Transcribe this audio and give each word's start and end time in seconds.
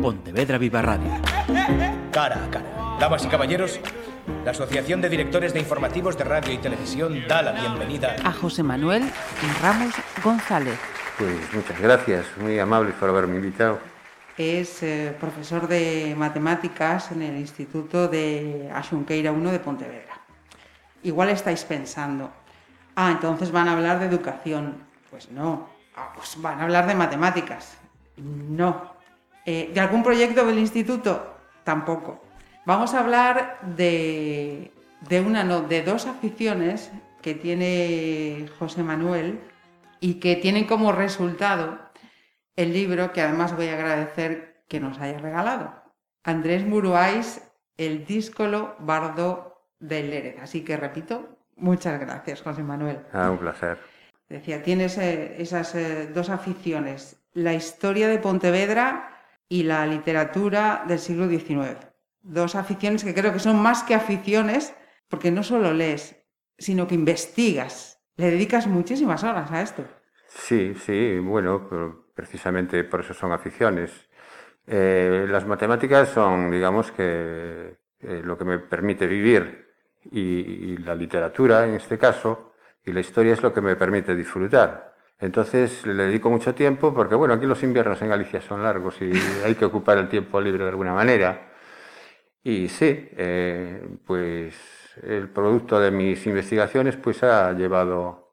Pontevedra 0.00 0.56
Viva 0.56 0.80
Radio. 0.80 1.10
Cara 2.10 2.44
a 2.44 2.50
cara. 2.50 2.96
Damas 2.98 3.24
y 3.24 3.28
caballeros, 3.28 3.80
la 4.44 4.52
Asociación 4.52 5.02
de 5.02 5.10
Directores 5.10 5.52
de 5.52 5.60
Informativos 5.60 6.16
de 6.16 6.24
Radio 6.24 6.54
y 6.54 6.58
Televisión 6.58 7.22
da 7.28 7.42
la 7.42 7.52
bienvenida 7.52 8.16
a 8.24 8.32
José 8.32 8.62
Manuel 8.62 9.02
Ramos 9.60 9.94
González. 10.24 10.78
Pues 11.18 11.36
muchas 11.52 11.78
gracias, 11.80 12.26
muy 12.40 12.58
amables 12.58 12.94
por 12.94 13.10
haberme 13.10 13.36
invitado. 13.36 13.78
Es 14.38 14.82
eh, 14.82 15.14
profesor 15.20 15.68
de 15.68 16.14
matemáticas 16.16 17.12
en 17.12 17.20
el 17.20 17.36
Instituto 17.36 18.08
de 18.08 18.70
Asunqueira 18.74 19.32
1 19.32 19.52
de 19.52 19.58
Pontevedra. 19.60 20.20
Igual 21.02 21.28
estáis 21.28 21.64
pensando, 21.64 22.30
ah, 22.96 23.10
entonces 23.10 23.50
van 23.50 23.68
a 23.68 23.72
hablar 23.72 24.00
de 24.00 24.06
educación. 24.06 24.82
Pues 25.10 25.30
no, 25.30 25.68
ah, 25.94 26.12
pues 26.14 26.40
van 26.40 26.58
a 26.60 26.62
hablar 26.62 26.86
de 26.86 26.94
matemáticas. 26.94 27.76
No. 28.16 28.89
Eh, 29.46 29.70
¿De 29.72 29.80
algún 29.80 30.02
proyecto 30.02 30.46
del 30.46 30.58
instituto? 30.58 31.36
Tampoco. 31.64 32.22
Vamos 32.66 32.94
a 32.94 33.00
hablar 33.00 33.58
de, 33.62 34.72
de 35.08 35.20
una, 35.20 35.44
no, 35.44 35.62
de 35.62 35.82
dos 35.82 36.06
aficiones 36.06 36.92
que 37.22 37.34
tiene 37.34 38.46
José 38.58 38.82
Manuel 38.82 39.40
y 40.00 40.14
que 40.14 40.36
tienen 40.36 40.66
como 40.66 40.92
resultado 40.92 41.78
el 42.56 42.72
libro 42.72 43.12
que 43.12 43.22
además 43.22 43.56
voy 43.56 43.68
a 43.68 43.74
agradecer 43.74 44.64
que 44.68 44.80
nos 44.80 44.98
haya 44.98 45.18
regalado. 45.18 45.74
Andrés 46.24 46.66
Muruáis, 46.66 47.42
El 47.76 48.04
díscolo 48.04 48.76
bardo 48.78 49.64
del 49.78 50.10
Lérez. 50.10 50.36
Así 50.42 50.62
que 50.62 50.76
repito, 50.76 51.38
muchas 51.56 51.98
gracias, 51.98 52.42
José 52.42 52.62
Manuel. 52.62 53.00
Ah, 53.12 53.30
un 53.30 53.38
placer. 53.38 53.78
Decía, 54.28 54.62
tienes 54.62 54.98
eh, 54.98 55.36
esas 55.38 55.74
eh, 55.74 56.06
dos 56.06 56.30
aficiones, 56.30 57.20
la 57.32 57.54
historia 57.54 58.06
de 58.08 58.18
Pontevedra 58.18 59.19
y 59.50 59.64
la 59.64 59.84
literatura 59.84 60.84
del 60.86 61.00
siglo 61.00 61.28
XIX. 61.28 61.76
Dos 62.22 62.54
aficiones 62.54 63.04
que 63.04 63.12
creo 63.12 63.32
que 63.32 63.40
son 63.40 63.60
más 63.60 63.82
que 63.82 63.94
aficiones, 63.94 64.74
porque 65.08 65.32
no 65.32 65.42
solo 65.42 65.74
lees, 65.74 66.16
sino 66.56 66.86
que 66.86 66.94
investigas. 66.94 68.00
Le 68.16 68.30
dedicas 68.30 68.68
muchísimas 68.68 69.24
horas 69.24 69.50
a 69.50 69.60
esto. 69.60 69.84
Sí, 70.28 70.74
sí, 70.86 71.18
bueno, 71.18 72.06
precisamente 72.14 72.84
por 72.84 73.00
eso 73.00 73.12
son 73.12 73.32
aficiones. 73.32 73.90
Eh, 74.66 75.26
las 75.28 75.44
matemáticas 75.46 76.10
son, 76.10 76.50
digamos, 76.50 76.92
que 76.92 77.76
lo 78.00 78.38
que 78.38 78.44
me 78.44 78.60
permite 78.60 79.06
vivir 79.08 79.66
y, 80.12 80.76
la 80.78 80.94
literatura, 80.94 81.66
en 81.66 81.74
este 81.74 81.98
caso, 81.98 82.52
y 82.84 82.92
la 82.92 83.00
historia 83.00 83.32
es 83.32 83.42
lo 83.42 83.52
que 83.52 83.60
me 83.60 83.74
permite 83.74 84.14
disfrutar. 84.14 84.89
Entonces 85.20 85.86
le 85.86 86.04
dedico 86.04 86.30
mucho 86.30 86.54
tiempo 86.54 86.94
porque, 86.94 87.14
bueno, 87.14 87.34
aquí 87.34 87.46
los 87.46 87.62
inviernos 87.62 88.00
en 88.00 88.08
Galicia 88.08 88.40
son 88.40 88.62
largos 88.62 89.00
y 89.02 89.12
hay 89.44 89.54
que 89.54 89.64
ocupar 89.64 89.98
el 89.98 90.08
tiempo 90.08 90.40
libre 90.40 90.64
de 90.64 90.70
alguna 90.70 90.94
manera. 90.94 91.50
Y 92.42 92.68
sí, 92.68 93.08
eh, 93.16 93.86
pues 94.06 94.54
el 95.02 95.28
producto 95.28 95.78
de 95.78 95.90
mis 95.90 96.26
investigaciones 96.26 96.96
pues 96.96 97.22
ha 97.22 97.52
llevado 97.52 98.30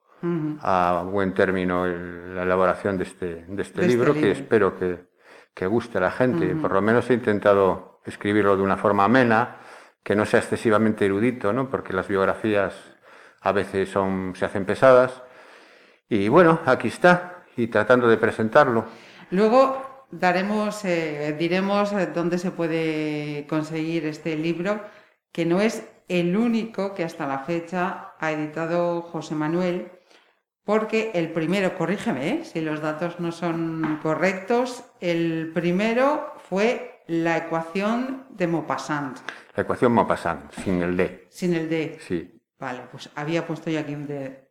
a 0.61 1.03
buen 1.05 1.33
término 1.33 1.85
la 1.85 2.43
elaboración 2.43 2.97
de 2.97 3.03
este, 3.03 3.45
de 3.47 3.61
este, 3.61 3.81
este 3.81 3.87
libro, 3.87 4.13
que 4.13 4.31
espero 4.31 4.77
que, 4.77 5.05
que, 5.53 5.67
guste 5.67 5.99
a 5.99 6.01
la 6.01 6.11
gente. 6.11 6.55
Por 6.55 6.71
lo 6.71 6.81
menos 6.81 7.09
he 7.09 7.13
intentado 7.13 8.01
escribirlo 8.05 8.57
de 8.57 8.63
una 8.63 8.77
forma 8.77 9.03
amena, 9.03 9.57
que 10.03 10.15
no 10.15 10.25
sea 10.25 10.39
excesivamente 10.39 11.05
erudito, 11.05 11.53
¿no? 11.53 11.69
porque 11.69 11.93
las 11.93 12.07
biografías 12.07 12.73
a 13.41 13.51
veces 13.51 13.89
son, 13.89 14.33
se 14.35 14.45
hacen 14.45 14.65
pesadas. 14.65 15.21
Y 16.09 16.29
bueno, 16.29 16.59
aquí 16.65 16.87
está, 16.87 17.43
y 17.55 17.67
tratando 17.67 18.07
de 18.07 18.17
presentarlo. 18.17 18.85
Luego 19.31 20.05
daremos, 20.11 20.85
eh, 20.85 21.35
diremos 21.37 21.91
dónde 22.13 22.37
se 22.37 22.51
puede 22.51 23.45
conseguir 23.47 24.05
este 24.05 24.35
libro, 24.37 24.81
que 25.31 25.45
no 25.45 25.59
es 25.59 25.87
el 26.07 26.37
único 26.37 26.93
que 26.93 27.03
hasta 27.03 27.27
la 27.27 27.39
fecha 27.39 28.13
ha 28.19 28.31
editado 28.31 29.01
José 29.01 29.35
Manuel, 29.35 29.91
porque 30.63 31.11
el 31.13 31.31
primero, 31.31 31.75
corrígeme 31.77 32.29
¿eh? 32.29 32.45
si 32.45 32.61
los 32.61 32.81
datos 32.81 33.19
no 33.19 33.31
son 33.31 33.99
correctos, 34.01 34.83
el 34.99 35.51
primero 35.53 36.33
fue 36.49 37.03
la 37.07 37.37
ecuación 37.37 38.27
de 38.29 38.47
Maupassant. 38.47 39.17
La 39.55 39.63
ecuación 39.63 39.93
Maupassant, 39.93 40.51
sin 40.53 40.81
el 40.81 40.95
D. 40.95 41.27
Sin 41.29 41.53
el 41.53 41.69
D. 41.69 41.97
Sí. 42.01 42.41
Vale, 42.59 42.81
pues 42.91 43.09
había 43.15 43.45
puesto 43.45 43.69
yo 43.69 43.79
aquí 43.79 43.93
un 43.93 44.07
D 44.07 44.47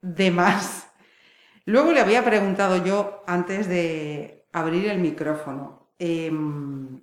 de 0.00 0.30
más. 0.30 0.89
Luego 1.66 1.92
le 1.92 2.00
había 2.00 2.24
preguntado 2.24 2.84
yo 2.84 3.22
antes 3.26 3.68
de 3.68 4.46
abrir 4.52 4.88
el 4.88 4.98
micrófono. 4.98 5.92
Em, 5.98 7.00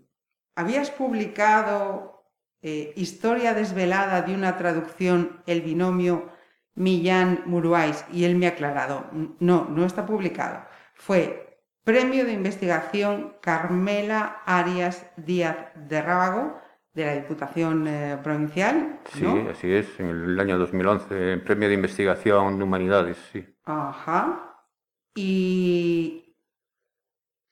¿Habías 0.56 0.90
publicado 0.90 2.24
eh, 2.62 2.94
Historia 2.96 3.54
desvelada 3.54 4.24
de 4.24 4.34
una 4.34 4.58
traducción, 4.58 5.44
el 5.46 5.62
binomio 5.62 6.30
Millán 6.76 7.44
Muruáis? 7.46 8.04
Y 8.12 8.26
él 8.26 8.36
me 8.36 8.48
ha 8.48 8.50
aclarado, 8.50 9.06
no, 9.40 9.66
no 9.70 9.86
está 9.86 10.06
publicado. 10.06 10.66
Fue 10.96 11.62
Premio 11.84 12.26
de 12.26 12.34
Investigación 12.34 13.36
Carmela 13.42 14.42
Arias 14.46 15.06
Díaz 15.16 15.58
de 15.76 16.02
Rábago, 16.02 16.60
de 16.94 17.06
la 17.06 17.14
Diputación 17.14 17.88
eh, 17.88 18.18
Provincial. 18.22 19.00
Sí, 19.14 19.26
así 19.50 19.72
es, 19.72 20.00
en 20.00 20.10
el 20.10 20.40
año 20.40 20.58
2011, 20.58 21.38
Premio 21.38 21.70
de 21.70 21.76
Investigación 21.76 22.58
de 22.58 22.64
Humanidades, 22.64 23.18
sí. 23.32 23.46
Ajá. 23.64 24.47
Y 25.18 26.36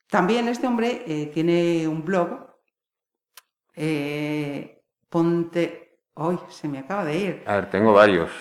también 0.07 0.47
este 0.47 0.67
hombre 0.67 1.03
eh, 1.07 1.31
tiene 1.33 1.87
un 1.87 2.05
blog, 2.05 2.29
eh, 3.75 4.83
Ponte... 5.09 5.81
Hoy 6.17 6.39
se 6.47 6.69
me 6.69 6.79
acaba 6.79 7.03
de 7.03 7.17
ir. 7.17 7.43
A 7.45 7.55
ver, 7.55 7.69
tengo 7.69 7.91
varios. 7.91 8.31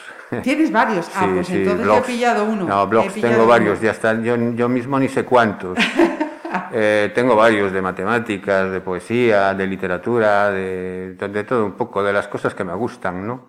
¿Tienes 0.44 0.70
varios? 0.70 1.10
Ah, 1.12 1.28
pues 1.34 1.50
entonces 1.50 1.88
he 1.88 2.00
pillado 2.02 2.44
uno. 2.44 2.68
No, 2.68 2.86
blogs 2.86 3.14
tengo 3.14 3.48
varios, 3.48 3.80
ya 3.80 3.90
están, 3.90 4.22
yo, 4.22 4.36
yo 4.52 4.68
mismo 4.68 4.96
ni 5.00 5.08
sé 5.08 5.24
cuántos. 5.24 5.76
eh, 6.72 7.10
tengo 7.16 7.34
varios 7.34 7.72
de 7.72 7.82
matemáticas, 7.82 8.70
de 8.70 8.80
poesía, 8.80 9.54
de 9.54 9.66
literatura, 9.66 10.52
de, 10.52 11.14
de, 11.14 11.44
todo 11.44 11.66
un 11.66 11.72
poco, 11.72 12.04
de 12.04 12.12
las 12.12 12.28
cosas 12.28 12.54
que 12.54 12.62
me 12.62 12.74
gustan, 12.74 13.26
¿no? 13.26 13.48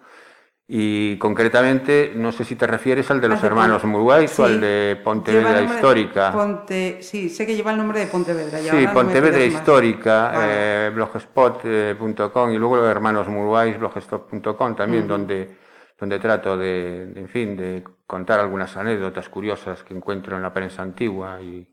Y 0.67 1.17
concretamente, 1.17 2.13
no 2.15 2.31
sé 2.31 2.43
si 2.43 2.55
te 2.55 2.65
refieres 2.65 3.11
al 3.11 3.21
de 3.21 3.27
los 3.27 3.43
hermanos 3.43 3.83
Murguáis 3.83 4.39
o 4.39 4.45
al 4.45 4.59
de 4.59 4.99
Pontevedra 5.03 5.61
Histórica. 5.61 6.31
Ponte, 6.31 7.03
sí, 7.03 7.29
sé 7.29 7.45
que 7.45 7.55
lleva 7.55 7.71
el 7.71 7.77
nombre 7.77 7.99
de 7.99 8.07
Pontevedra. 8.07 8.57
sí, 8.57 8.87
Pontevedra 8.91 9.43
Histórica, 9.43 10.33
eh, 10.35 10.91
blogspot.com 10.91 12.51
y 12.51 12.57
luego 12.57 12.77
los 12.77 12.89
hermanos 12.89 13.27
Murguáis, 13.27 13.77
blogspot.com 13.77 14.75
también, 14.75 15.07
donde, 15.07 15.55
donde 15.99 16.17
trato 16.17 16.57
de, 16.57 17.13
en 17.15 17.29
fin, 17.29 17.55
de 17.55 17.83
contar 18.07 18.39
algunas 18.39 18.75
anécdotas 18.75 19.29
curiosas 19.29 19.83
que 19.83 19.93
encuentro 19.93 20.35
en 20.35 20.41
la 20.41 20.51
prensa 20.51 20.81
antigua 20.81 21.39
y, 21.43 21.67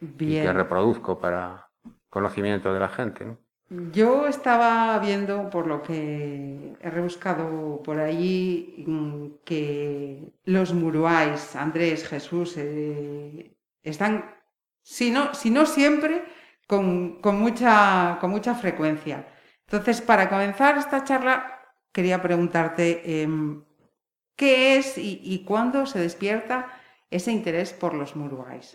y 0.00 0.42
que 0.42 0.52
reproduzco 0.52 1.20
para 1.20 1.68
conocimiento 2.10 2.74
de 2.74 2.80
la 2.80 2.88
gente. 2.88 3.24
¿no? 3.24 3.38
Yo 3.92 4.26
estaba 4.26 4.98
viendo, 4.98 5.48
por 5.48 5.66
lo 5.66 5.82
que 5.82 6.76
he 6.78 6.90
rebuscado 6.90 7.82
por 7.82 7.98
allí, 8.00 8.84
mm, 8.86 9.26
que 9.44 10.32
los 10.44 10.74
muruáis, 10.74 11.56
Andrés, 11.56 12.06
Jesús, 12.06 12.54
eh, 12.58 13.56
están, 13.82 14.34
si 14.82 15.10
no, 15.10 15.32
si 15.34 15.50
no 15.50 15.64
siempre, 15.64 16.22
con, 16.66 17.20
mucha, 17.38 18.18
con 18.20 18.30
mucha 18.30 18.54
frecuencia. 18.54 19.26
Entonces, 19.66 20.02
para 20.02 20.28
comenzar 20.28 20.76
esta 20.76 21.04
charla, 21.04 21.60
quería 21.92 22.20
preguntarte 22.20 23.22
em, 23.22 23.64
qué 24.36 24.76
es 24.76 24.98
y, 24.98 25.20
y 25.22 25.44
cuándo 25.44 25.86
se 25.86 25.98
despierta 25.98 26.68
ese 27.10 27.32
interés 27.32 27.72
por 27.72 27.94
los 27.94 28.16
muruáis. 28.16 28.74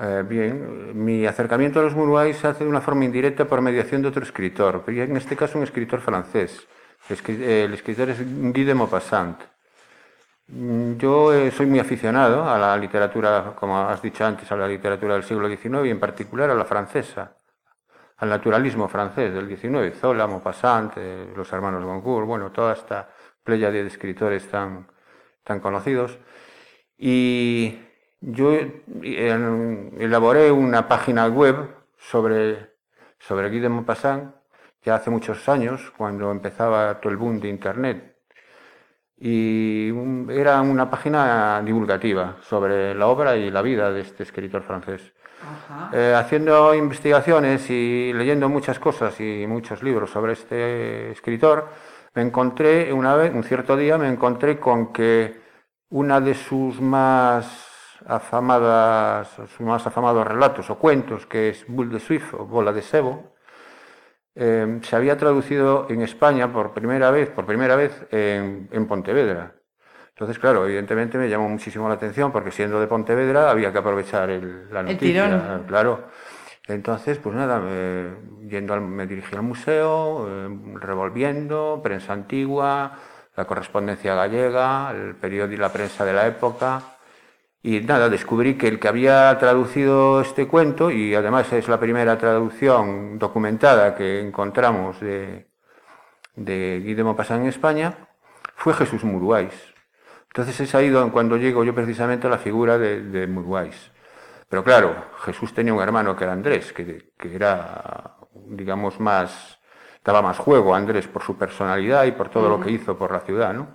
Eh, 0.00 0.22
bien, 0.28 1.04
mi 1.04 1.26
acercamiento 1.26 1.80
a 1.80 1.82
los 1.82 1.94
Muruáis 1.94 2.36
se 2.36 2.46
hace 2.46 2.62
de 2.62 2.70
una 2.70 2.80
forma 2.80 3.04
indirecta 3.04 3.46
por 3.46 3.60
mediación 3.60 4.00
de 4.02 4.08
otro 4.08 4.22
escritor, 4.22 4.84
en 4.86 5.16
este 5.16 5.36
caso 5.36 5.58
un 5.58 5.64
escritor 5.64 6.00
francés. 6.00 6.68
El 7.08 7.74
escritor 7.74 8.10
es 8.10 8.18
Guy 8.22 8.64
de 8.64 8.74
Maupassant. 8.74 9.40
Mm, 10.48 10.96
yo 10.98 11.32
eh, 11.34 11.50
soy 11.50 11.66
muy 11.66 11.78
aficionado 11.80 12.48
a 12.48 12.58
la 12.58 12.76
literatura, 12.76 13.54
como 13.56 13.78
has 13.78 14.00
dicho 14.00 14.24
antes, 14.24 14.50
a 14.52 14.56
la 14.56 14.68
literatura 14.68 15.14
del 15.14 15.24
siglo 15.24 15.48
XIX 15.48 15.86
y 15.86 15.90
en 15.90 16.00
particular 16.00 16.50
a 16.50 16.54
la 16.54 16.64
francesa, 16.64 17.36
al 18.18 18.28
naturalismo 18.28 18.88
francés 18.88 19.32
del 19.34 19.48
XIX, 19.48 19.98
Zola, 19.98 20.26
Maupassant, 20.26 20.92
eh, 20.96 21.32
los 21.36 21.52
hermanos 21.52 21.84
Goncourt, 21.84 22.26
bueno, 22.26 22.52
toda 22.52 22.74
esta 22.74 23.08
playa 23.42 23.70
de 23.70 23.86
escritores 23.86 24.48
tan, 24.48 24.86
tan 25.44 25.60
conocidos. 25.60 26.18
Y 26.96 27.78
yo 28.20 28.52
elaboré 29.02 30.50
una 30.50 30.88
página 30.88 31.26
web 31.28 31.68
sobre, 31.96 32.72
sobre 33.18 33.48
Guy 33.48 33.60
de 33.60 33.68
Maupassant 33.68 34.38
ya 34.84 34.94
hace 34.94 35.10
muchos 35.10 35.48
años, 35.48 35.92
cuando 35.96 36.30
empezaba 36.30 37.00
todo 37.00 37.12
el 37.12 37.18
boom 37.18 37.40
de 37.40 37.48
Internet. 37.48 38.16
Y 39.20 39.90
era 40.30 40.60
una 40.62 40.88
página 40.88 41.60
divulgativa 41.62 42.36
sobre 42.42 42.94
la 42.94 43.08
obra 43.08 43.36
y 43.36 43.50
la 43.50 43.62
vida 43.62 43.90
de 43.90 44.00
este 44.02 44.22
escritor 44.22 44.62
francés. 44.62 45.12
Eh, 45.92 46.14
haciendo 46.16 46.74
investigaciones 46.74 47.68
y 47.70 48.12
leyendo 48.12 48.48
muchas 48.48 48.78
cosas 48.78 49.20
y 49.20 49.46
muchos 49.46 49.82
libros 49.82 50.10
sobre 50.10 50.32
este 50.34 51.10
escritor, 51.10 51.68
me 52.14 52.22
encontré 52.22 52.92
una 52.92 53.14
vez, 53.16 53.34
un 53.34 53.44
cierto 53.44 53.76
día, 53.76 53.98
me 53.98 54.08
encontré 54.08 54.58
con 54.58 54.92
que 54.92 55.40
una 55.90 56.20
de 56.20 56.34
sus 56.34 56.80
más 56.80 57.67
afamadas, 58.08 59.28
sus 59.28 59.60
más 59.60 59.86
afamados 59.86 60.26
relatos 60.26 60.68
o 60.70 60.78
cuentos, 60.78 61.26
que 61.26 61.50
es 61.50 61.64
Bull 61.68 61.90
de 61.90 62.00
Swift 62.00 62.34
o 62.34 62.46
Bola 62.46 62.72
de 62.72 62.82
Sebo, 62.82 63.34
eh, 64.34 64.78
se 64.82 64.96
había 64.96 65.16
traducido 65.16 65.86
en 65.90 66.00
España 66.02 66.52
por 66.52 66.72
primera 66.72 67.10
vez, 67.10 67.28
por 67.28 67.44
primera 67.44 67.76
vez 67.76 68.06
en, 68.10 68.68
en 68.72 68.86
Pontevedra. 68.86 69.54
Entonces, 70.10 70.38
claro, 70.38 70.64
evidentemente 70.64 71.18
me 71.18 71.28
llamó 71.28 71.48
muchísimo 71.48 71.86
la 71.86 71.94
atención 71.94 72.32
porque 72.32 72.50
siendo 72.50 72.80
de 72.80 72.86
Pontevedra 72.86 73.50
había 73.50 73.70
que 73.70 73.78
aprovechar 73.78 74.30
el, 74.30 74.72
la 74.72 74.82
noticia, 74.82 75.62
claro. 75.66 76.08
Entonces, 76.66 77.18
pues 77.18 77.34
nada, 77.36 77.60
me, 77.60 78.48
yendo 78.48 78.74
al, 78.74 78.80
me 78.80 79.06
dirigí 79.06 79.36
al 79.36 79.42
museo, 79.42 80.26
eh, 80.28 80.58
revolviendo, 80.74 81.80
prensa 81.82 82.14
antigua, 82.14 82.92
la 83.36 83.44
correspondencia 83.44 84.14
gallega, 84.14 84.90
el 84.90 85.14
periódico 85.14 85.54
y 85.54 85.62
la 85.62 85.72
prensa 85.72 86.04
de 86.04 86.12
la 86.12 86.26
época. 86.26 86.97
Y 87.62 87.80
nada, 87.80 88.08
descubrí 88.08 88.56
que 88.56 88.68
el 88.68 88.78
que 88.78 88.88
había 88.88 89.36
traducido 89.38 90.20
este 90.20 90.46
cuento, 90.46 90.90
y 90.90 91.14
además 91.14 91.52
es 91.52 91.68
la 91.68 91.80
primera 91.80 92.16
traducción 92.16 93.18
documentada 93.18 93.96
que 93.96 94.20
encontramos 94.20 95.00
de, 95.00 95.48
de 96.36 96.80
Guy 96.84 96.94
de 96.94 97.04
Maupassant 97.04 97.42
en 97.42 97.48
España, 97.48 97.94
fue 98.54 98.74
Jesús 98.74 99.02
Muruáis. 99.02 99.54
Entonces 100.28 100.60
es 100.60 100.74
ahí 100.74 100.88
donde, 100.88 101.12
cuando 101.12 101.36
llego 101.36 101.64
yo 101.64 101.74
precisamente 101.74 102.26
a 102.28 102.30
la 102.30 102.38
figura 102.38 102.78
de, 102.78 103.02
de 103.02 103.26
Muruáis. 103.26 103.90
Pero 104.48 104.62
claro, 104.62 104.94
Jesús 105.24 105.52
tenía 105.52 105.74
un 105.74 105.82
hermano 105.82 106.16
que 106.16 106.24
era 106.24 106.32
Andrés, 106.32 106.72
que, 106.72 107.12
que 107.18 107.34
era, 107.34 108.16
digamos, 108.46 109.00
más, 109.00 109.58
daba 110.04 110.22
más 110.22 110.38
juego 110.38 110.74
a 110.74 110.78
Andrés 110.78 111.08
por 111.08 111.22
su 111.22 111.36
personalidad 111.36 112.04
y 112.04 112.12
por 112.12 112.28
todo 112.30 112.48
lo 112.48 112.60
que 112.60 112.70
hizo 112.70 112.96
por 112.96 113.12
la 113.12 113.20
ciudad, 113.20 113.52
¿no? 113.52 113.68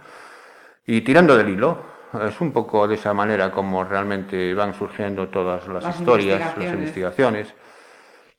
Y 0.86 1.02
tirando 1.02 1.38
del 1.38 1.50
hilo, 1.50 1.93
es 2.22 2.42
un 2.42 2.52
poco 2.52 2.88
de 2.88 2.96
esa 2.96 3.14
manera 3.14 3.52
como 3.52 3.84
realmente 3.84 4.54
van 4.54 4.74
surgiendo 4.74 5.30
todas 5.30 5.68
las, 5.68 5.84
Las 5.84 6.00
historias, 6.00 6.40
investigaciones. 6.40 6.66
las 6.66 6.74
investigaciones. 6.80 7.54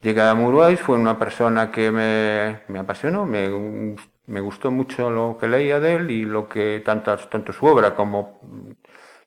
Llega 0.01 0.31
a 0.31 0.35
Muruáis, 0.35 0.81
fue 0.81 0.99
una 0.99 1.19
persona 1.19 1.71
que 1.71 1.91
me, 1.91 2.61
me 2.69 2.79
apasionó, 2.79 3.25
me, 3.25 3.97
me 4.27 4.41
gustó 4.41 4.71
mucho 4.71 5.11
lo 5.11 5.39
que 5.39 5.49
leía 5.49 5.81
de 5.81 5.95
él 5.97 6.11
y 6.11 6.25
lo 6.25 6.49
que 6.49 6.83
tanto, 6.85 7.17
tanto 7.17 7.53
su 7.53 7.67
obra 7.67 7.95
como 7.95 8.41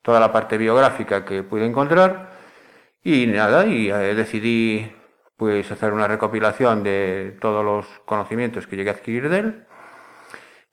toda 0.02 0.20
la 0.20 0.32
parte 0.32 0.56
biográfica 0.56 1.24
que 1.24 1.42
pude 1.42 1.66
encontrar. 1.66 2.30
Y 3.02 3.26
nada, 3.26 3.66
y 3.66 3.90
eh, 3.90 4.14
decidí 4.14 4.92
pues 5.36 5.70
hacer 5.70 5.92
una 5.92 6.08
recopilación 6.08 6.82
de 6.82 7.36
todos 7.40 7.64
los 7.64 7.86
conocimientos 8.04 8.66
que 8.66 8.76
llegué 8.76 8.90
a 8.90 8.94
adquirir 8.94 9.28
de 9.28 9.38
él 9.38 9.66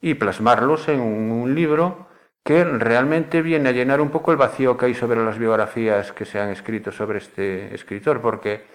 y 0.01 0.15
plasmarlos 0.15 0.87
en 0.87 1.01
un 1.01 1.53
libro 1.55 2.07
que 2.45 2.63
realmente 2.63 3.41
viene 3.41 3.69
a 3.69 3.71
llenar 3.71 3.99
un 3.99 4.11
poco 4.11 4.31
el 4.31 4.37
vacío 4.37 4.77
que 4.77 4.85
hay 4.85 4.93
sobre 4.93 5.25
las 5.25 5.39
biografías 5.39 6.11
que 6.11 6.25
se 6.25 6.39
han 6.39 6.51
escrito 6.51 6.91
sobre 6.91 7.17
este 7.17 7.73
escritor, 7.73 8.21
porque 8.21 8.65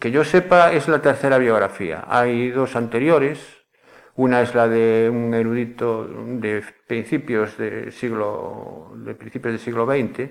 que 0.00 0.10
yo 0.10 0.24
sepa 0.24 0.72
es 0.72 0.88
la 0.88 1.00
tercera 1.00 1.38
biografía. 1.38 2.04
Hay 2.08 2.50
dos 2.50 2.74
anteriores, 2.74 3.38
una 4.16 4.42
es 4.42 4.56
la 4.56 4.66
de 4.66 5.08
un 5.08 5.32
erudito 5.34 6.04
de 6.04 6.64
principios 6.88 7.56
del 7.56 7.92
siglo, 7.92 8.90
de 8.96 9.14
principios 9.14 9.52
del 9.52 9.60
siglo 9.60 9.86
XX, 9.86 10.28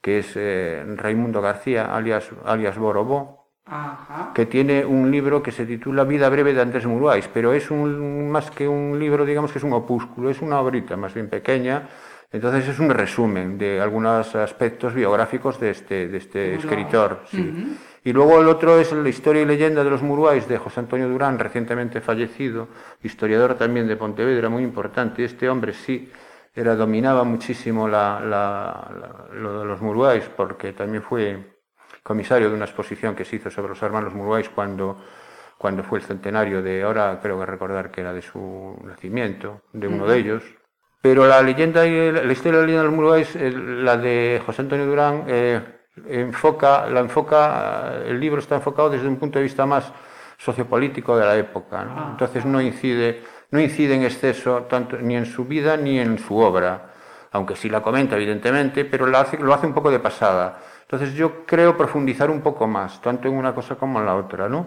que 0.00 0.20
es 0.20 0.32
eh, 0.36 0.84
Raimundo 0.94 1.42
García, 1.42 1.92
alias, 1.92 2.30
alias 2.44 2.78
Borobó, 2.78 3.48
Ajá. 3.66 4.30
que 4.32 4.46
tiene 4.46 4.84
un 4.84 5.10
libro 5.10 5.42
que 5.42 5.50
se 5.50 5.66
titula 5.66 6.04
Vida 6.04 6.28
breve 6.28 6.54
de 6.54 6.62
Andrés 6.62 6.86
Muruáis, 6.86 7.28
pero 7.34 7.52
es 7.52 7.68
un, 7.72 8.30
más 8.30 8.52
que 8.52 8.68
un 8.68 8.96
libro, 9.00 9.24
digamos 9.24 9.50
que 9.50 9.58
es 9.58 9.64
un 9.64 9.72
opúsculo, 9.72 10.30
es 10.30 10.40
una 10.40 10.60
obrita 10.60 10.96
más 10.96 11.14
bien 11.14 11.28
pequeña, 11.28 11.88
entonces 12.32 12.68
es 12.68 12.78
un 12.78 12.90
resumen 12.90 13.58
de 13.58 13.80
algunos 13.80 14.34
aspectos 14.34 14.94
biográficos 14.94 15.60
de 15.60 15.70
este, 15.70 16.08
de 16.08 16.16
este 16.18 16.54
escritor. 16.54 17.20
sí. 17.30 17.78
Y 18.04 18.12
luego 18.12 18.40
el 18.40 18.48
otro 18.48 18.80
es 18.80 18.92
la 18.92 19.08
historia 19.08 19.42
y 19.42 19.46
leyenda 19.46 19.84
de 19.84 19.90
los 19.90 20.02
Muruáis 20.02 20.48
de 20.48 20.58
José 20.58 20.80
Antonio 20.80 21.08
Durán, 21.08 21.38
recientemente 21.38 22.00
fallecido, 22.00 22.66
historiador 23.00 23.54
también 23.54 23.86
de 23.86 23.94
Pontevedra, 23.94 24.48
muy 24.48 24.64
importante. 24.64 25.24
Este 25.24 25.48
hombre 25.48 25.72
sí 25.72 26.10
era, 26.52 26.74
dominaba 26.74 27.22
muchísimo 27.22 27.86
la, 27.86 28.18
la- 28.18 28.90
la- 29.00 29.34
lo 29.40 29.60
de 29.60 29.64
los 29.66 29.80
Muruáis, 29.80 30.24
porque 30.36 30.72
también 30.72 31.02
fue 31.04 31.54
comisario 32.02 32.48
de 32.50 32.56
una 32.56 32.64
exposición 32.64 33.14
que 33.14 33.24
se 33.24 33.36
hizo 33.36 33.50
sobre 33.50 33.68
los 33.68 33.82
hermanos 33.82 34.12
Muruáis 34.14 34.48
cuando, 34.48 34.96
cuando 35.56 35.84
fue 35.84 36.00
el 36.00 36.04
centenario 36.04 36.60
de, 36.60 36.82
ahora 36.82 37.20
creo 37.22 37.38
que 37.38 37.46
recordar 37.46 37.92
que 37.92 38.00
era 38.00 38.12
de 38.12 38.22
su 38.22 38.76
nacimiento, 38.84 39.60
de 39.72 39.86
uno 39.86 40.06
de 40.08 40.18
ellos. 40.18 40.42
Pero 41.02 41.26
la 41.26 41.42
leyenda 41.42 41.84
y 41.84 42.12
la 42.12 42.32
historia 42.32 42.52
de 42.52 42.58
la 42.58 42.66
leyenda 42.66 42.82
de 42.82 42.88
los 42.88 42.94
Muruáis, 42.94 43.34
eh, 43.34 43.50
la 43.50 43.96
de 43.96 44.40
José 44.46 44.62
Antonio 44.62 44.86
Durán, 44.86 45.24
eh, 45.26 45.60
enfoca, 46.08 46.86
la 46.86 47.00
enfoca, 47.00 47.94
eh, 48.04 48.10
el 48.10 48.20
libro 48.20 48.38
está 48.38 48.54
enfocado 48.54 48.88
desde 48.88 49.08
un 49.08 49.16
punto 49.16 49.40
de 49.40 49.42
vista 49.42 49.66
más 49.66 49.92
sociopolítico 50.38 51.16
de 51.16 51.26
la 51.26 51.36
época. 51.36 51.84
¿no? 51.84 51.94
Ah. 51.96 52.08
Entonces 52.12 52.44
no 52.44 52.60
incide, 52.60 53.20
no 53.50 53.60
incide 53.60 53.96
en 53.96 54.04
exceso 54.04 54.62
tanto 54.62 54.96
ni 54.96 55.16
en 55.16 55.26
su 55.26 55.44
vida 55.44 55.76
ni 55.76 55.98
en 55.98 56.20
su 56.20 56.38
obra, 56.38 56.91
aunque 57.32 57.56
sí 57.56 57.68
la 57.68 57.80
comenta 57.82 58.16
evidentemente, 58.16 58.84
pero 58.84 59.06
la 59.06 59.20
hace- 59.20 59.38
lo 59.38 59.52
hace 59.54 59.66
un 59.66 59.72
poco 59.74 59.90
de 59.90 59.98
pasada. 59.98 60.58
Entonces 60.82 61.14
yo 61.14 61.46
creo 61.46 61.74
profundizar 61.76 62.30
un 62.30 62.42
poco 62.42 62.66
más, 62.66 63.00
tanto 63.00 63.26
en 63.28 63.34
una 63.34 63.54
cosa 63.54 63.76
como 63.76 63.98
en 64.00 64.04
la 64.06 64.14
otra, 64.14 64.48
¿no? 64.50 64.66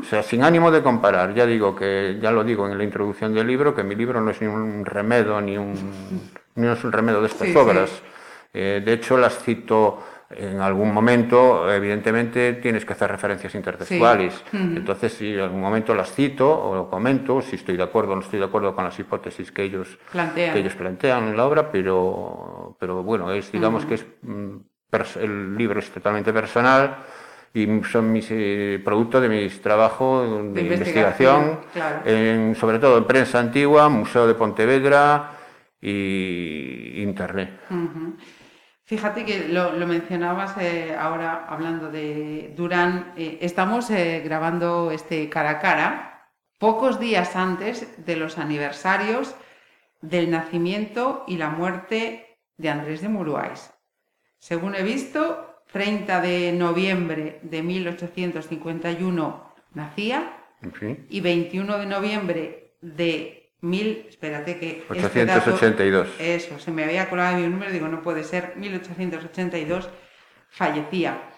O 0.00 0.04
sea, 0.04 0.22
sin 0.22 0.42
ánimo 0.42 0.70
de 0.70 0.82
comparar, 0.82 1.32
ya 1.32 1.46
digo 1.46 1.74
que, 1.74 2.18
ya 2.20 2.30
lo 2.30 2.44
digo 2.44 2.68
en 2.68 2.76
la 2.76 2.84
introducción 2.84 3.32
del 3.32 3.46
libro, 3.46 3.74
que 3.74 3.82
mi 3.82 3.94
libro 3.94 4.20
no 4.20 4.30
es 4.30 4.40
ni 4.42 4.46
un 4.46 4.84
remedo, 4.84 5.40
ni 5.40 5.56
un, 5.56 5.72
no 6.56 6.72
es 6.72 6.84
un 6.84 6.92
remedo 6.92 7.20
de 7.22 7.28
estas 7.28 7.46
Sí, 7.48 7.52
sí. 7.54 7.58
obras. 7.58 7.90
Eh, 8.52 8.82
de 8.84 8.92
hecho, 8.92 9.16
las 9.16 9.38
cito 9.42 10.00
en 10.36 10.60
algún 10.60 10.92
momento, 10.92 11.72
evidentemente 11.72 12.54
tienes 12.54 12.84
que 12.84 12.92
hacer 12.92 13.10
referencias 13.10 13.54
intertextuales. 13.54 14.42
Entonces, 14.52 15.12
si 15.12 15.34
en 15.34 15.40
algún 15.40 15.60
momento 15.60 15.94
las 15.94 16.12
cito 16.12 16.50
o 16.50 16.74
lo 16.74 16.88
comento, 16.88 17.40
si 17.40 17.56
estoy 17.56 17.76
de 17.76 17.82
acuerdo 17.82 18.12
o 18.12 18.16
no 18.16 18.22
estoy 18.22 18.38
de 18.38 18.46
acuerdo 18.46 18.74
con 18.74 18.84
las 18.84 18.98
hipótesis 18.98 19.52
que 19.52 19.62
ellos 19.62 19.98
Plantean. 20.10 20.52
que 20.52 20.60
ellos 20.60 20.74
plantean 20.74 21.28
en 21.28 21.36
la 21.36 21.46
obra, 21.46 21.70
pero, 21.70 22.76
pero 22.78 23.02
bueno, 23.02 23.32
es, 23.32 23.50
digamos 23.52 23.84
que 23.84 23.94
es, 23.94 24.06
mm, 24.22 24.56
el 25.20 25.56
libro 25.56 25.80
es 25.80 25.90
totalmente 25.90 26.32
personal 26.32 26.98
y 27.52 27.66
son 27.84 28.12
mis 28.12 28.26
eh, 28.30 28.80
producto 28.84 29.20
de 29.20 29.28
mis 29.28 29.60
trabajos 29.60 30.54
de, 30.54 30.60
investigación, 30.60 30.64
investigación, 30.64 31.60
claro. 31.72 32.02
en, 32.04 32.54
sobre 32.56 32.78
todo 32.78 32.98
en 32.98 33.04
prensa 33.04 33.38
antigua, 33.38 33.88
Museo 33.88 34.26
de 34.26 34.34
Pontevedra 34.34 35.30
y 35.80 37.02
Internet. 37.02 37.60
Fíjate 38.86 39.24
que 39.24 39.48
lo, 39.48 39.72
lo 39.72 39.86
mencionabas 39.86 40.58
eh, 40.58 40.94
ahora 40.94 41.46
hablando 41.48 41.90
de 41.90 42.52
Durán. 42.54 43.14
eh, 43.16 43.38
estamos 43.40 43.88
eh, 43.90 44.20
grabando 44.22 44.90
este 44.90 45.30
cara 45.30 45.50
a 45.50 45.58
cara 45.58 46.30
pocos 46.58 47.00
días 47.00 47.34
antes 47.34 48.04
de 48.04 48.16
los 48.16 48.36
aniversarios 48.36 49.34
del 50.02 50.30
nacimiento 50.30 51.24
y 51.26 51.38
la 51.38 51.48
muerte 51.48 52.38
de 52.58 52.68
Andrés 52.68 53.00
de 53.00 53.08
Muruáis. 53.08 53.72
Según 54.38 54.74
he 54.74 54.82
visto, 54.82 55.62
30 55.72 56.20
de 56.20 56.52
noviembre 56.52 57.40
de 57.42 57.62
1851 57.62 59.54
nacía 59.72 60.36
y 61.08 61.20
21 61.20 61.78
de 61.78 61.86
noviembre 61.86 62.76
de 62.82 63.43
1000, 63.64 64.06
espérate 64.08 64.58
que 64.58 64.84
este 64.94 65.24
dato- 65.24 65.50
882. 65.54 66.08
eso, 66.18 66.58
se 66.58 66.70
me 66.70 66.84
había 66.84 67.08
colado 67.08 67.36
mi 67.38 67.46
número, 67.48 67.70
digo, 67.72 67.88
no 67.88 68.02
puede 68.02 68.22
ser, 68.24 68.52
1882 68.56 69.88
fallecía. 70.50 71.30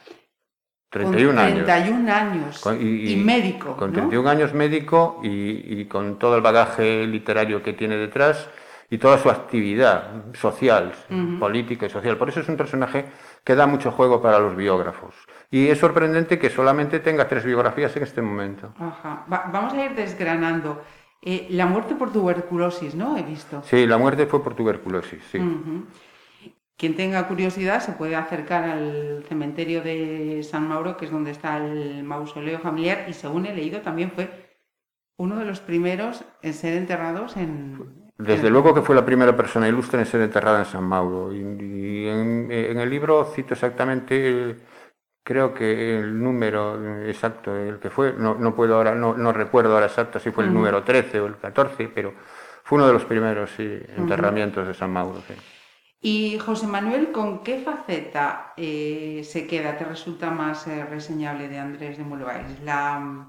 31 0.91 1.29
con 1.31 1.39
años. 1.39 1.65
31 1.67 2.11
años. 2.11 2.59
Con- 2.61 2.81
y, 2.81 3.17
médico. 3.17 3.77
Con 3.77 3.91
¿no? 3.93 3.95
31 4.01 4.29
años 4.31 4.55
médico 4.55 5.21
y, 5.23 5.81
y 5.81 5.85
con 5.87 6.19
todo 6.19 6.37
el 6.37 6.43
bagaje 6.43 7.07
literario 7.07 7.63
que 7.63 7.73
tiene 7.73 7.97
detrás 7.97 8.49
y 8.89 8.99
toda 8.99 9.19
su 9.19 9.29
actividad 9.29 10.33
social, 10.35 10.93
política 11.41 11.87
y 11.87 11.91
social. 11.91 12.17
Por 12.17 12.29
eso 12.29 12.41
es 12.41 12.49
un 12.49 12.57
personaje 12.57 13.07
que 13.45 13.57
da 13.57 13.67
mucho 13.67 13.91
juego 13.91 14.23
para 14.23 14.39
los 14.39 14.55
biógrafos. 14.55 15.15
Y 15.51 15.69
es 15.69 15.79
sorprendente 15.79 16.39
que 16.39 16.51
solamente 16.51 17.01
tenga 17.01 17.27
tres 17.29 17.45
biografías 17.45 17.95
en 17.97 18.05
este 18.05 18.23
momento. 18.23 18.73
Ajá. 18.79 19.27
Va- 19.31 19.51
vamos 19.53 19.75
a 19.75 19.85
ir 19.85 19.95
desgranando. 19.95 20.83
Eh, 21.29 21.49
la 21.51 21.67
muerte 21.67 21.97
por 21.97 22.13
tuberculosis, 22.13 22.95
¿no? 22.95 23.17
He 23.19 23.23
visto. 23.25 23.61
Sí, 23.65 23.85
la 23.85 23.99
muerte 23.99 24.27
fue 24.27 24.45
por 24.45 24.55
tuberculosis, 24.55 25.21
sí. 25.33 25.41
Quien 26.77 26.95
tenga 26.95 27.27
curiosidad 27.27 27.81
se 27.81 27.93
puede 27.93 28.15
acercar 28.15 28.63
al 28.63 29.25
cementerio 29.29 29.83
de 29.83 30.43
San 30.45 30.69
Mauro, 30.69 30.97
que 30.97 31.07
es 31.07 31.11
donde 31.11 31.33
está 31.33 31.57
el 31.57 32.05
mausoleo 32.05 32.61
familiar, 32.61 33.07
y 33.09 33.13
según 33.13 33.47
he 33.47 33.55
leído 33.55 33.81
también 33.81 34.13
fue 34.13 34.31
uno 35.17 35.37
de 35.37 35.47
los 35.47 35.59
primeros 35.59 36.25
en 36.43 36.55
ser 36.55 36.75
enterrados 36.75 37.37
en... 37.37 38.13
Desde 38.19 38.49
luego 38.49 38.73
que 38.73 38.83
fue 38.83 38.95
la 38.95 39.05
primera 39.05 39.37
persona 39.37 39.67
ilustre 39.67 39.99
en 39.99 40.07
ser 40.07 40.21
enterrada 40.21 40.61
en 40.61 40.65
San 40.67 40.85
Mauro. 40.85 41.35
Y, 41.35 41.39
y 41.39 42.09
en, 42.09 42.53
en 42.53 42.79
el 42.79 42.89
libro 42.89 43.25
cito 43.25 43.55
exactamente 43.55 44.57
creo 45.27 45.53
que 45.53 45.99
el 45.99 46.23
número 46.23 47.05
exacto, 47.05 47.57
el 47.57 47.81
que 47.81 47.91
fue, 47.91 48.13
no, 48.17 48.37
no 48.37 48.55
puedo 48.55 48.77
ahora, 48.77 48.95
no, 48.95 49.15
no, 49.15 49.33
recuerdo 49.33 49.75
ahora 49.75 49.87
exacto 49.87 50.21
si 50.21 50.31
fue 50.31 50.45
el 50.45 50.55
número 50.55 50.85
13 50.85 51.21
o 51.21 51.27
el 51.27 51.37
14, 51.37 51.89
pero 51.89 52.15
fue 52.63 52.77
uno 52.77 52.87
de 52.87 52.93
los 52.93 53.05
primeros 53.05 53.51
enterramientos 53.59 54.69
de 54.69 54.73
San 54.73 54.93
Mauro. 54.93 55.21
Y 56.01 56.39
José 56.39 56.69
Manuel, 56.69 57.11
¿con 57.11 57.43
qué 57.43 57.59
faceta 57.59 58.53
eh, 58.57 59.23
se 59.25 59.49
queda, 59.49 59.77
te 59.77 59.85
resulta 59.85 60.31
más 60.31 60.69
eh, 60.69 60.85
reseñable 60.85 61.49
de 61.49 61.59
Andrés 61.59 61.99
de 61.99 62.05
Mulváis? 62.05 62.61
¿La 62.63 63.27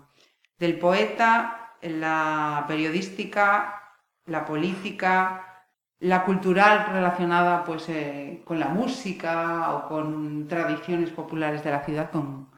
del 0.59 0.77
poeta, 0.77 1.77
la 1.81 2.63
periodística, 2.67 3.95
la 4.27 4.45
política, 4.45 5.56
la 5.99 6.23
cultural 6.23 6.87
relacionada 6.91 7.63
pues 7.63 7.89
eh, 7.89 8.41
con 8.45 8.59
la 8.59 8.67
música 8.67 9.73
o 9.73 9.87
con 9.87 10.47
tradiciones 10.47 11.09
populares 11.09 11.63
de 11.63 11.71
la 11.71 11.83
ciudad? 11.83 12.11
Con... 12.11 12.49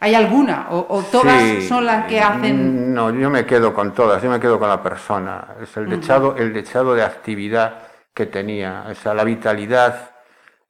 ¿Hay 0.00 0.14
alguna? 0.14 0.68
¿O, 0.70 1.02
todas 1.10 1.64
son 1.64 1.84
las 1.84 2.06
que 2.06 2.20
hacen...? 2.20 2.94
No, 2.94 3.10
yo 3.10 3.30
me 3.30 3.44
quedo 3.44 3.74
con 3.74 3.92
todas, 3.92 4.22
yo 4.22 4.30
me 4.30 4.38
quedo 4.38 4.58
con 4.58 4.68
la 4.68 4.82
persona. 4.82 5.56
Es 5.60 5.76
el 5.76 5.88
dechado, 5.88 6.36
el 6.36 6.52
dechado 6.52 6.94
de 6.94 7.02
actividad 7.02 7.82
que 8.14 8.26
tenía, 8.26 8.84
o 9.04 9.14
la 9.14 9.24
vitalidad 9.24 10.12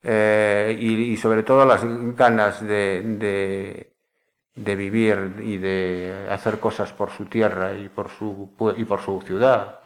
eh, 0.03 0.77
y, 0.79 1.17
sobre 1.17 1.43
todo 1.43 1.65
las 1.65 1.83
ganas 2.15 2.67
de, 2.67 3.93
de, 4.55 4.77
vivir 4.77 5.35
y 5.43 5.57
de 5.59 6.29
hacer 6.31 6.59
cosas 6.59 6.93
por 6.93 7.11
su 7.11 7.27
tierra 7.27 7.75
y 7.75 7.89
por 7.89 8.09
su, 8.09 8.51
y 8.77 8.85
por 8.85 9.01
su 9.01 9.21
ciudad. 9.23 9.81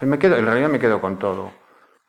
Me 0.00 0.18
quedo, 0.18 0.36
en 0.36 0.44
realidad 0.44 0.68
me 0.68 0.78
quedo 0.78 1.00
con 1.00 1.18
todo, 1.18 1.52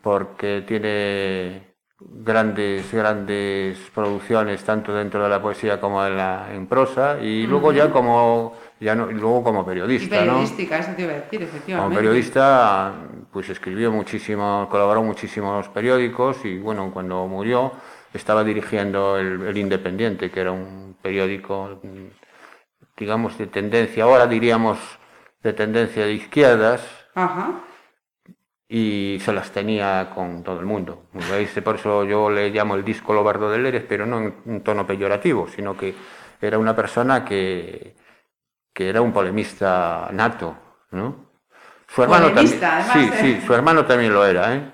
porque 0.01 0.63
tiene 0.67 1.75
grandes, 1.99 2.91
grandes 2.93 3.77
producciones 3.93 4.63
tanto 4.63 4.93
dentro 4.93 5.23
de 5.23 5.29
la 5.29 5.41
poesía 5.41 5.79
como 5.79 6.05
en, 6.05 6.17
la, 6.17 6.53
en 6.53 6.67
prosa 6.67 7.19
y 7.19 7.47
luego 7.47 7.71
ya 7.71 7.89
como 7.89 8.55
ya 8.79 8.93
no, 8.93 9.07
luego 9.07 9.43
como 9.43 9.65
periodista. 9.65 10.19
periodística, 10.19 10.77
eso 10.77 10.91
te 10.95 11.03
iba 11.03 11.13
a 11.13 11.15
decir, 11.15 11.41
efectivamente. 11.41 11.95
Como 11.95 11.95
periodista, 11.95 12.93
pues 13.31 13.49
escribió 13.49 13.91
muchísimo, 13.91 14.67
colaboró 14.69 15.01
muchísimo 15.01 15.49
en 15.51 15.57
los 15.57 15.69
periódicos 15.69 16.45
y 16.45 16.59
bueno, 16.59 16.91
cuando 16.93 17.25
murió 17.27 17.71
estaba 18.13 18.43
dirigiendo 18.43 19.17
el, 19.17 19.57
Independiente, 19.57 20.29
que 20.29 20.41
era 20.41 20.51
un 20.51 20.95
periódico, 21.01 21.81
digamos, 22.95 23.37
de 23.37 23.47
tendencia, 23.47 24.03
ahora 24.03 24.27
diríamos 24.27 24.77
de 25.41 25.53
tendencia 25.53 26.05
de 26.05 26.13
izquierdas. 26.13 26.81
Y 28.69 29.17
se 29.21 29.31
las 29.31 29.51
tenía 29.51 30.09
con 30.13 30.43
todo 30.43 30.59
el 30.59 30.65
mundo. 30.65 31.05
Por 31.63 31.75
eso 31.75 32.03
yo 32.03 32.29
le 32.29 32.49
llamo 32.49 32.75
el 32.75 32.83
disco 32.83 33.13
Lobardo 33.13 33.49
de 33.49 33.59
Leres, 33.59 33.85
pero 33.87 34.05
no 34.05 34.19
en 34.19 34.35
un 34.45 34.61
tono 34.61 34.85
peyorativo, 34.85 35.47
sino 35.47 35.77
que 35.77 35.95
era 36.41 36.57
una 36.57 36.75
persona 36.75 37.23
que, 37.23 37.95
que 38.73 38.89
era 38.89 39.01
un 39.01 39.13
polemista 39.13 40.09
nato, 40.11 40.57
¿no? 40.91 41.27
Su 41.87 42.03
hermano 42.03 42.33
también, 42.33 42.59
sí, 42.91 43.09
sí, 43.21 43.41
su 43.45 43.53
hermano 43.53 43.85
también 43.85 44.13
lo 44.13 44.25
era, 44.25 44.53
¿eh? 44.53 44.71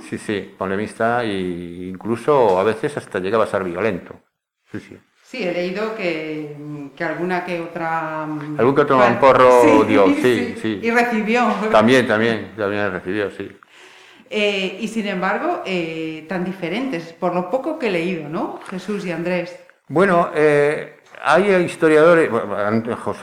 Sí, 0.00 0.18
sí, 0.18 0.54
polemista 0.58 1.24
e 1.24 1.88
incluso 1.88 2.58
a 2.60 2.62
veces 2.62 2.96
hasta 2.98 3.18
llegaba 3.18 3.44
a 3.44 3.46
ser 3.46 3.64
violento. 3.64 4.20
Sí, 4.70 4.80
sí. 4.80 4.98
Sí, 5.28 5.42
he 5.42 5.52
leído 5.52 5.96
que, 5.96 6.54
que 6.94 7.02
alguna 7.02 7.44
que 7.44 7.60
otra... 7.60 8.26
Mm, 8.26 8.60
Algún 8.60 8.76
que 8.76 8.82
otro 8.82 9.00
porro 9.20 9.84
dio, 9.84 10.06
sí, 10.22 10.54
sí, 10.62 10.78
Y 10.80 10.90
recibió. 10.92 11.48
También, 11.72 12.06
también, 12.06 12.52
también 12.56 12.92
recibió, 12.92 13.28
sí. 13.32 13.50
Eh, 14.30 14.78
y 14.80 14.86
sin 14.86 15.08
embargo, 15.08 15.62
eh, 15.66 16.26
tan 16.28 16.44
diferentes, 16.44 17.12
por 17.12 17.34
lo 17.34 17.50
poco 17.50 17.76
que 17.76 17.88
he 17.88 17.90
leído, 17.90 18.28
¿no? 18.28 18.60
Jesús 18.70 19.04
y 19.04 19.10
Andrés. 19.10 19.58
Bueno, 19.88 20.30
eh, 20.32 21.00
hay 21.24 21.50
historiadores, 21.56 22.30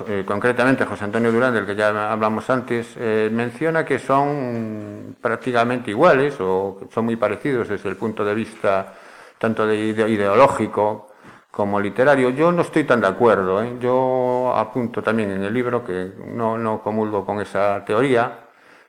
eh, 0.10 0.24
concretamente 0.26 0.84
José 0.84 1.06
Antonio 1.06 1.32
Durán, 1.32 1.54
del 1.54 1.66
que 1.66 1.76
ya 1.76 2.12
hablamos 2.12 2.50
antes, 2.50 2.98
menciona 3.32 3.86
que 3.86 3.98
son 4.00 5.16
prácticamente 5.22 5.92
iguales 5.92 6.36
o 6.42 6.82
son 6.94 7.06
muy 7.06 7.16
parecidos 7.16 7.70
desde 7.70 7.88
el 7.88 7.96
punto 7.96 8.26
de 8.26 8.36
vista 8.36 8.94
tanto 9.38 9.66
de 9.66 9.78
ideológico 9.78 11.13
como 11.54 11.80
literario. 11.80 12.32
Yo 12.32 12.52
no 12.52 12.64
estoy 12.64 12.84
tan 12.84 13.02
de 13.02 13.08
acuerdo. 13.08 13.64
¿eh? 13.64 13.78
Yo 13.80 14.54
apunto 14.56 15.04
también 15.04 15.30
en 15.32 15.44
el 15.44 15.54
libro 15.54 15.84
que 15.86 16.12
no, 16.28 16.58
no 16.58 16.82
comulgo 16.82 17.26
con 17.26 17.40
esa 17.42 17.86
teoría. 17.86 18.40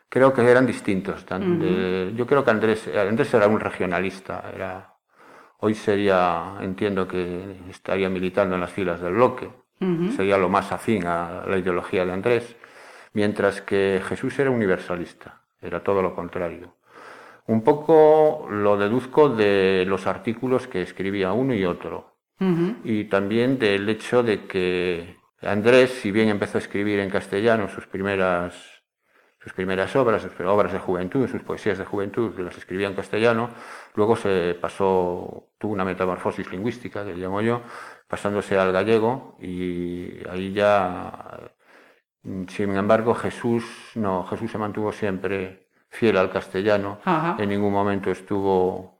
Creo 0.08 0.32
que 0.32 0.48
eran 0.48 0.64
distintos. 0.64 1.26
yo 1.26 2.26
creo 2.26 2.44
que 2.44 2.50
Andrés, 2.50 2.88
Andrés 2.96 3.34
era 3.34 3.48
un 3.48 3.60
regionalista, 3.60 4.50
era 4.54 4.94
Hoy 5.58 5.74
sería, 5.74 6.56
entiendo 6.60 7.08
que 7.08 7.56
estaría 7.70 8.10
militando 8.10 8.54
en 8.54 8.60
las 8.60 8.70
filas 8.70 9.00
del 9.00 9.14
bloque, 9.14 9.50
sería 10.14 10.36
lo 10.36 10.50
más 10.50 10.72
afín 10.72 11.06
a 11.06 11.44
la 11.46 11.56
ideología 11.56 12.04
de 12.04 12.12
Andrés, 12.12 12.54
mientras 13.14 13.62
que 13.62 14.02
Jesús 14.06 14.38
era 14.38 14.50
universalista, 14.50 15.40
era 15.62 15.82
todo 15.82 16.02
lo 16.02 16.14
contrario. 16.14 16.74
Un 17.46 17.62
poco 17.62 18.46
lo 18.50 18.76
deduzco 18.76 19.30
de 19.30 19.84
los 19.86 20.06
artículos 20.06 20.66
que 20.66 20.82
escribía 20.82 21.32
uno 21.32 21.54
y 21.54 21.64
otro, 21.64 22.13
y 22.84 23.04
también 23.04 23.58
del 23.58 23.88
hecho 23.88 24.22
de 24.22 24.46
que 24.46 25.16
Andrés, 25.40 25.90
si 25.90 26.10
bien 26.10 26.28
empezó 26.28 26.58
a 26.58 26.60
escribir 26.60 26.98
en 26.98 27.10
castellano 27.10 27.68
sus 27.68 27.86
primeras 27.86 28.74
sus 29.44 29.52
primeras 29.52 29.94
obras, 29.94 30.22
sus 30.22 30.40
obras 30.40 30.72
de 30.72 30.78
juventud, 30.78 31.28
sus 31.28 31.42
poesías 31.42 31.76
de 31.76 31.84
juventud, 31.84 32.32
las 32.38 32.56
escribía 32.56 32.88
en 32.88 32.94
castellano, 32.94 33.50
luego 33.94 34.16
se 34.16 34.56
pasó, 34.58 35.50
tuvo 35.58 35.74
una 35.74 35.84
metamorfosis 35.84 36.50
lingüística, 36.50 37.04
que 37.04 37.12
llamo 37.12 37.42
yo, 37.42 37.60
pasándose 38.08 38.56
al 38.56 38.72
gallego 38.72 39.36
y 39.38 40.26
ahí 40.30 40.54
ya, 40.54 41.50
sin 42.22 42.74
embargo, 42.74 43.14
Jesús, 43.14 43.64
no, 43.96 44.24
Jesús 44.24 44.50
se 44.50 44.56
mantuvo 44.56 44.92
siempre 44.92 45.68
fiel 45.90 46.16
al 46.16 46.30
castellano, 46.30 47.00
en 47.38 47.48
ningún 47.50 47.72
momento 47.72 48.10
estuvo 48.10 48.93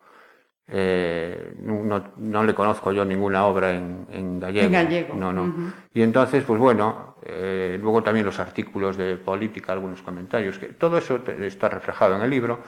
eh, 0.67 1.55
no, 1.61 2.43
le 2.43 2.55
conozco 2.55 2.91
yo 2.93 3.05
ninguna 3.05 3.47
obra 3.47 3.75
en, 3.75 4.41
gallego. 4.41 5.15
No, 5.15 5.33
no. 5.33 5.73
Y 5.93 6.03
entonces, 6.03 6.43
pues 6.45 6.59
bueno, 6.59 7.17
eh, 7.23 7.79
luego 7.81 8.03
también 8.03 8.25
los 8.25 8.39
artículos 8.39 8.97
de 8.97 9.17
política, 9.17 9.73
algunos 9.73 10.03
comentarios, 10.03 10.59
que 10.59 10.69
todo 10.69 10.99
eso 10.99 11.21
está 11.41 11.69
reflejado 11.69 12.17
en 12.17 12.23
el 12.23 12.31
libro 12.31 12.61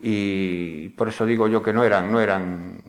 y 0.00 0.90
por 0.90 1.08
eso 1.08 1.26
digo 1.26 1.48
yo 1.48 1.62
que 1.62 1.72
no 1.72 1.82
eran, 1.82 2.10
no 2.10 2.20
eran, 2.20 2.80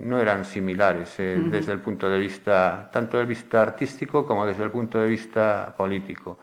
no 0.00 0.18
eran 0.18 0.44
similares 0.44 1.14
eh, 1.18 1.40
desde 1.42 1.72
el 1.72 1.80
punto 1.80 2.08
de 2.08 2.18
vista, 2.18 2.90
tanto 2.92 3.18
del 3.18 3.26
vista 3.26 3.62
artístico 3.62 4.26
como 4.26 4.46
desde 4.46 4.64
el 4.64 4.70
punto 4.70 4.98
de 4.98 5.08
vista 5.08 5.74
político. 5.76 6.38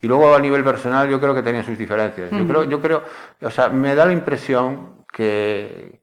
Y 0.00 0.06
luego 0.08 0.34
a 0.34 0.40
nivel 0.40 0.62
personal 0.62 1.08
yo 1.08 1.18
creo 1.18 1.34
que 1.34 1.42
tenían 1.42 1.64
sus 1.64 1.78
diferencias. 1.78 2.30
Yo 2.30 2.46
creo, 2.46 2.64
yo 2.64 2.80
creo, 2.80 3.02
o 3.40 3.50
sea, 3.50 3.70
me 3.70 3.94
da 3.94 4.04
la 4.04 4.12
impresión 4.12 5.04
que, 5.10 6.00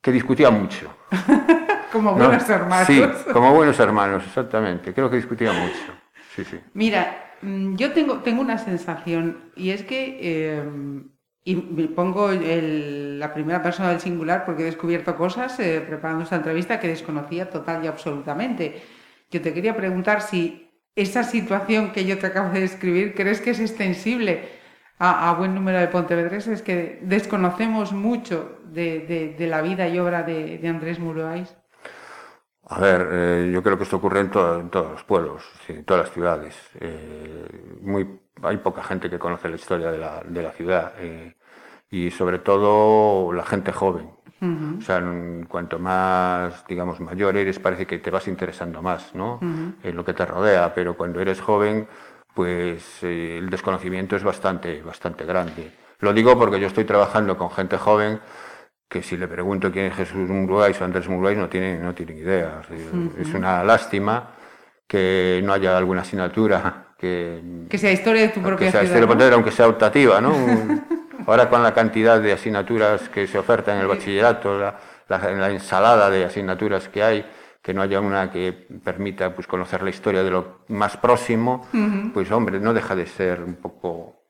que 0.00 0.12
discutía 0.12 0.50
mucho. 0.50 0.94
como 1.92 2.14
buenos 2.14 2.48
hermanos. 2.48 2.86
Sí, 2.86 3.02
como 3.32 3.54
buenos 3.54 3.78
hermanos, 3.78 4.24
exactamente. 4.26 4.94
Creo 4.94 5.10
que 5.10 5.16
discutía 5.16 5.52
mucho. 5.52 5.92
Sí, 6.34 6.44
sí. 6.44 6.58
Mira, 6.74 7.34
mm, 7.42 7.76
yo 7.76 7.92
tengo, 7.92 8.18
tengo 8.20 8.40
una 8.40 8.58
sensación 8.58 9.50
y 9.56 9.70
es 9.70 9.82
que, 9.84 10.18
eh, 10.20 10.62
y 11.44 11.56
me 11.56 11.88
pongo 11.88 12.30
la 12.30 13.32
primera 13.34 13.62
persona 13.62 13.90
del 13.90 14.00
singular 14.00 14.44
porque 14.44 14.62
he 14.62 14.66
descubierto 14.66 15.16
cosas 15.16 15.58
eh, 15.58 15.82
preparando 15.86 16.24
esta 16.24 16.36
entrevista 16.36 16.78
que 16.78 16.88
desconocía 16.88 17.50
total 17.50 17.84
y 17.84 17.88
absolutamente. 17.88 18.82
Yo 19.30 19.40
te 19.40 19.54
quería 19.54 19.76
preguntar 19.76 20.22
si 20.22 20.70
esa 20.94 21.22
situación 21.22 21.92
que 21.92 22.04
yo 22.04 22.18
te 22.18 22.26
acabo 22.26 22.52
de 22.52 22.60
describir, 22.60 23.14
¿crees 23.14 23.40
que 23.40 23.50
es 23.50 23.60
extensible 23.60 24.59
a, 25.02 25.32
buen 25.32 25.54
número 25.54 25.78
de 25.78 25.88
pontevedreses 25.88 26.60
que 26.60 26.98
desconocemos 27.02 27.92
mucho 27.92 28.58
de, 28.64 29.34
la 29.38 29.62
vida 29.62 29.88
y 29.88 29.98
obra 29.98 30.22
de, 30.22 30.60
Andrés 30.68 30.98
Muruáis? 30.98 31.56
A 32.68 32.78
ver, 32.78 33.08
eh, 33.10 33.50
yo 33.52 33.62
creo 33.62 33.78
que 33.78 33.84
esto 33.84 33.96
ocurre 33.96 34.20
en, 34.20 34.30
todos 34.30 34.90
los 34.92 35.02
pueblos, 35.04 35.42
en 35.68 35.84
todas 35.84 36.04
las 36.04 36.12
ciudades. 36.12 36.54
Eh, 36.78 37.78
muy, 37.80 38.20
hay 38.42 38.58
poca 38.58 38.84
gente 38.84 39.08
que 39.08 39.18
conoce 39.18 39.48
la 39.48 39.56
historia 39.56 39.90
de 39.90 39.98
la, 40.42 40.52
ciudad 40.52 40.92
eh, 40.98 41.34
y 41.90 42.10
sobre 42.10 42.38
todo 42.38 43.32
la 43.32 43.44
gente 43.44 43.72
joven. 43.72 44.10
O 44.42 44.80
sea, 44.80 45.02
cuanto 45.48 45.78
más, 45.78 46.64
digamos, 46.66 46.98
mayor 47.00 47.36
eres, 47.36 47.58
parece 47.58 47.86
que 47.86 47.98
te 47.98 48.10
vas 48.10 48.26
interesando 48.26 48.80
más, 48.80 49.14
¿no? 49.14 49.38
En 49.82 49.94
lo 49.94 50.02
que 50.02 50.14
te 50.14 50.24
rodea, 50.24 50.72
pero 50.74 50.96
cuando 50.96 51.20
eres 51.20 51.42
joven, 51.42 51.86
pues 52.34 53.02
eh, 53.02 53.38
el 53.38 53.50
desconocimiento 53.50 54.16
es 54.16 54.22
bastante, 54.22 54.82
bastante 54.82 55.24
grande. 55.24 55.70
Lo 55.98 56.12
digo 56.12 56.38
porque 56.38 56.60
yo 56.60 56.66
estoy 56.66 56.84
trabajando 56.84 57.36
con 57.36 57.50
gente 57.50 57.76
joven 57.76 58.20
que 58.88 59.02
si 59.02 59.16
le 59.16 59.28
pregunto 59.28 59.70
quién 59.70 59.86
es 59.86 59.94
Jesús 59.94 60.28
Muruáis 60.28 60.80
o 60.80 60.84
Andrés 60.84 61.08
Muruáis 61.08 61.38
no 61.38 61.48
tienen, 61.48 61.82
no 61.82 61.94
tienen 61.94 62.18
idea. 62.18 62.62
Es 63.18 63.32
una 63.34 63.62
lástima 63.62 64.30
que 64.86 65.40
no 65.44 65.52
haya 65.52 65.78
alguna 65.78 66.00
asignatura 66.00 66.88
que... 66.98 67.40
Que 67.68 67.78
sea 67.78 67.92
historia 67.92 68.22
de 68.22 68.28
tu 68.30 68.42
propia 68.42 68.72
que 68.72 68.86
ciudad, 68.86 69.32
aunque 69.32 69.52
sea 69.52 69.68
optativa, 69.68 70.20
¿no? 70.20 70.34
Ahora 71.26 71.48
con 71.48 71.62
la 71.62 71.72
cantidad 71.72 72.20
de 72.20 72.32
asignaturas 72.32 73.08
que 73.08 73.28
se 73.28 73.38
ofertan 73.38 73.76
en 73.76 73.82
el 73.82 73.86
bachillerato, 73.86 74.58
la, 74.58 74.78
la 75.08 75.50
ensalada 75.50 76.10
de 76.10 76.24
asignaturas 76.24 76.88
que 76.88 77.02
hay, 77.04 77.24
que 77.62 77.74
no 77.74 77.82
haya 77.82 78.00
una 78.00 78.30
que 78.30 78.52
permita 78.52 79.34
pues, 79.34 79.46
conocer 79.46 79.82
la 79.82 79.90
historia 79.90 80.22
de 80.22 80.30
lo 80.30 80.60
más 80.68 80.96
próximo, 80.96 81.66
pues 82.14 82.30
hombre, 82.30 82.58
no 82.58 82.72
deja 82.72 82.96
de 82.96 83.06
ser 83.06 83.42
un 83.42 83.56
poco 83.56 84.22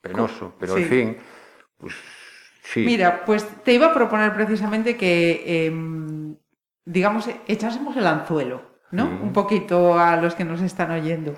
penoso, 0.00 0.54
pero 0.58 0.76
en 0.76 0.84
fin, 0.84 1.16
pues 1.76 1.94
sí. 2.62 2.84
Mira, 2.84 3.24
pues 3.24 3.46
te 3.64 3.72
iba 3.72 3.86
a 3.86 3.94
proponer 3.94 4.32
precisamente 4.34 4.96
que, 4.96 5.66
em, 5.66 6.36
digamos, 6.84 7.28
echásemos 7.48 7.96
el 7.96 8.06
anzuelo, 8.06 8.62
¿no? 8.92 9.06
Un 9.06 9.32
poquito 9.32 9.98
a 9.98 10.16
los 10.16 10.34
que 10.34 10.44
nos 10.44 10.60
están 10.60 10.90
oyendo. 10.92 11.34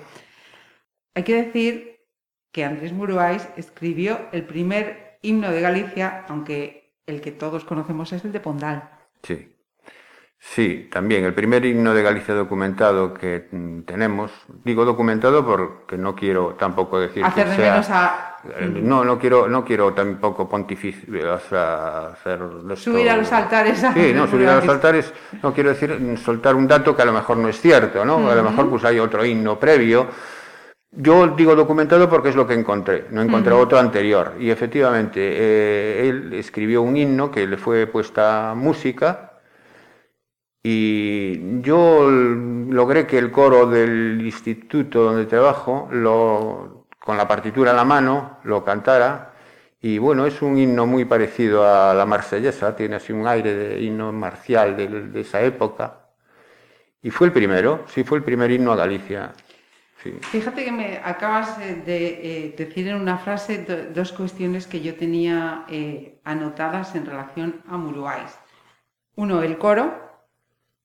Hay 1.15 1.23
que 1.23 1.43
decir 1.43 1.99
que 2.51 2.63
Andrés 2.63 2.93
Muruáis 2.93 3.47
escribió 3.57 4.19
el 4.31 4.45
primer 4.45 5.17
himno 5.23 5.51
de 5.51 5.61
Galicia, 5.61 6.25
aunque 6.29 6.95
el 7.07 7.21
que 7.21 7.31
todos 7.31 7.65
conocemos 7.65 8.13
es 8.13 8.23
el 8.23 8.31
de 8.31 8.39
Pondal. 8.39 8.91
Sí. 9.23 9.52
Sí, 10.45 10.89
también 10.91 11.23
el 11.23 11.33
primer 11.33 11.65
himno 11.65 11.93
de 11.93 12.03
Galicia 12.03 12.35
documentado 12.35 13.13
que 13.13 13.47
mm, 13.49 13.83
tenemos, 13.83 14.29
digo 14.63 14.83
documentado 14.83 15.43
porque 15.43 15.97
no 15.97 16.13
quiero 16.13 16.55
tampoco 16.59 16.99
decir 16.99 17.23
Hacer 17.23 17.45
que 17.45 17.49
de 17.49 17.55
sea, 17.55 17.71
menos 17.71 17.89
a 17.89 18.37
eh, 18.59 18.67
no, 18.83 19.05
no 19.05 19.17
quiero, 19.17 19.47
no 19.47 19.63
quiero 19.63 19.93
tampoco 19.93 20.47
pontificar, 20.47 21.25
o 21.27 21.39
sea, 21.39 22.07
hacer 22.07 22.39
subir 22.75 23.09
a 23.09 23.17
los 23.17 23.31
altares. 23.31 23.83
a 23.83 23.93
Sí, 23.93 24.11
no, 24.13 24.27
subir 24.27 24.49
a 24.49 24.57
los 24.57 24.67
altares, 24.67 25.13
no 25.41 25.53
quiero 25.53 25.69
decir 25.69 25.97
mm, 25.97 26.17
soltar 26.17 26.55
un 26.55 26.67
dato 26.67 26.93
que 26.93 27.01
a 27.01 27.05
lo 27.05 27.13
mejor 27.13 27.37
no 27.37 27.47
es 27.47 27.59
cierto, 27.59 28.03
¿no? 28.03 28.29
A 28.29 28.35
lo 28.35 28.43
mejor 28.43 28.69
pues 28.69 28.83
hay 28.83 28.99
otro 28.99 29.25
himno 29.25 29.57
previo. 29.57 30.07
Yo 30.91 31.29
digo 31.29 31.55
documentado 31.55 32.07
porque 32.09 32.29
es 32.29 32.35
lo 32.35 32.45
que 32.45 32.53
encontré, 32.53 33.07
no 33.09 33.21
encontré 33.21 33.53
otro 33.53 33.79
anterior. 33.79 34.33
Y 34.37 34.51
efectivamente, 34.51 35.19
eh, 35.23 36.09
él 36.09 36.33
escribió 36.33 36.81
un 36.83 36.97
himno 36.97 37.31
que 37.31 37.47
le 37.47 37.57
fue 37.57 37.87
puesta 37.87 38.53
música 38.55 39.32
y 40.63 41.61
yo 41.61 42.09
logré 42.09 43.05
que 43.05 43.17
el 43.17 43.31
coro 43.31 43.67
del 43.67 44.21
instituto 44.23 45.03
donde 45.03 45.25
trabajo, 45.25 45.89
con 46.99 47.17
la 47.17 47.27
partitura 47.27 47.71
en 47.71 47.77
la 47.77 47.83
mano, 47.83 48.39
lo 48.43 48.63
cantara. 48.63 49.33
Y 49.81 49.97
bueno, 49.97 50.25
es 50.25 50.41
un 50.41 50.57
himno 50.57 50.85
muy 50.85 51.03
parecido 51.03 51.67
a 51.67 51.93
la 51.93 52.05
marsellesa, 52.05 52.73
tiene 52.75 52.95
así 52.95 53.11
un 53.11 53.27
aire 53.27 53.53
de 53.53 53.81
himno 53.81 54.13
marcial 54.13 54.77
de, 54.77 55.19
esa 55.19 55.41
época. 55.41 55.99
Y 57.01 57.09
fue 57.11 57.27
el 57.27 57.33
primero, 57.33 57.83
sí, 57.87 58.05
fue 58.05 58.19
el 58.19 58.23
primer 58.23 58.49
himno 58.49 58.71
a 58.71 58.77
Galicia. 58.77 59.33
Sí. 60.01 60.13
Fíjate 60.21 60.63
que 60.63 60.71
me 60.71 60.99
acabas 61.03 61.59
eh, 61.59 61.81
de 61.85 62.47
eh, 62.47 62.55
decir 62.57 62.87
en 62.87 62.95
una 62.95 63.17
frase 63.17 63.65
do- 63.65 63.91
dos 63.93 64.13
cuestiones 64.13 64.67
que 64.67 64.81
yo 64.81 64.95
tenía 64.95 65.65
eh, 65.69 66.19
anotadas 66.23 66.95
en 66.95 67.05
relación 67.05 67.61
a 67.67 67.77
Muruáis. 67.77 68.37
Uno, 69.15 69.43
el 69.43 69.57
coro, 69.57 70.02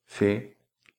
Sí, 0.09 0.55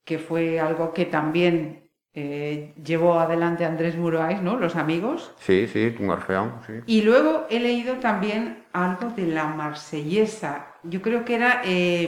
que 0.06 0.18
fue 0.18 0.60
algo 0.60 0.94
que 0.94 1.06
también 1.06 1.90
eh, 2.14 2.74
llevó 2.84 3.20
adelante 3.20 3.66
Andrés 3.66 3.98
Muruáis, 3.98 4.42
¿no? 4.42 4.58
Los 4.58 4.76
amigos. 4.76 5.34
sí, 5.40 5.68
sí, 5.68 5.96
un 6.00 6.10
orfeón, 6.10 6.54
sí. 6.66 6.74
Y 6.86 7.02
luego 7.02 7.46
he 7.50 7.60
leído 7.60 7.96
también 7.96 8.64
algo 8.72 9.10
de 9.10 9.28
la 9.28 9.46
marsellesa. 9.48 10.68
Yo 10.84 11.02
creo 11.02 11.26
que 11.26 11.36
eran 11.36 11.60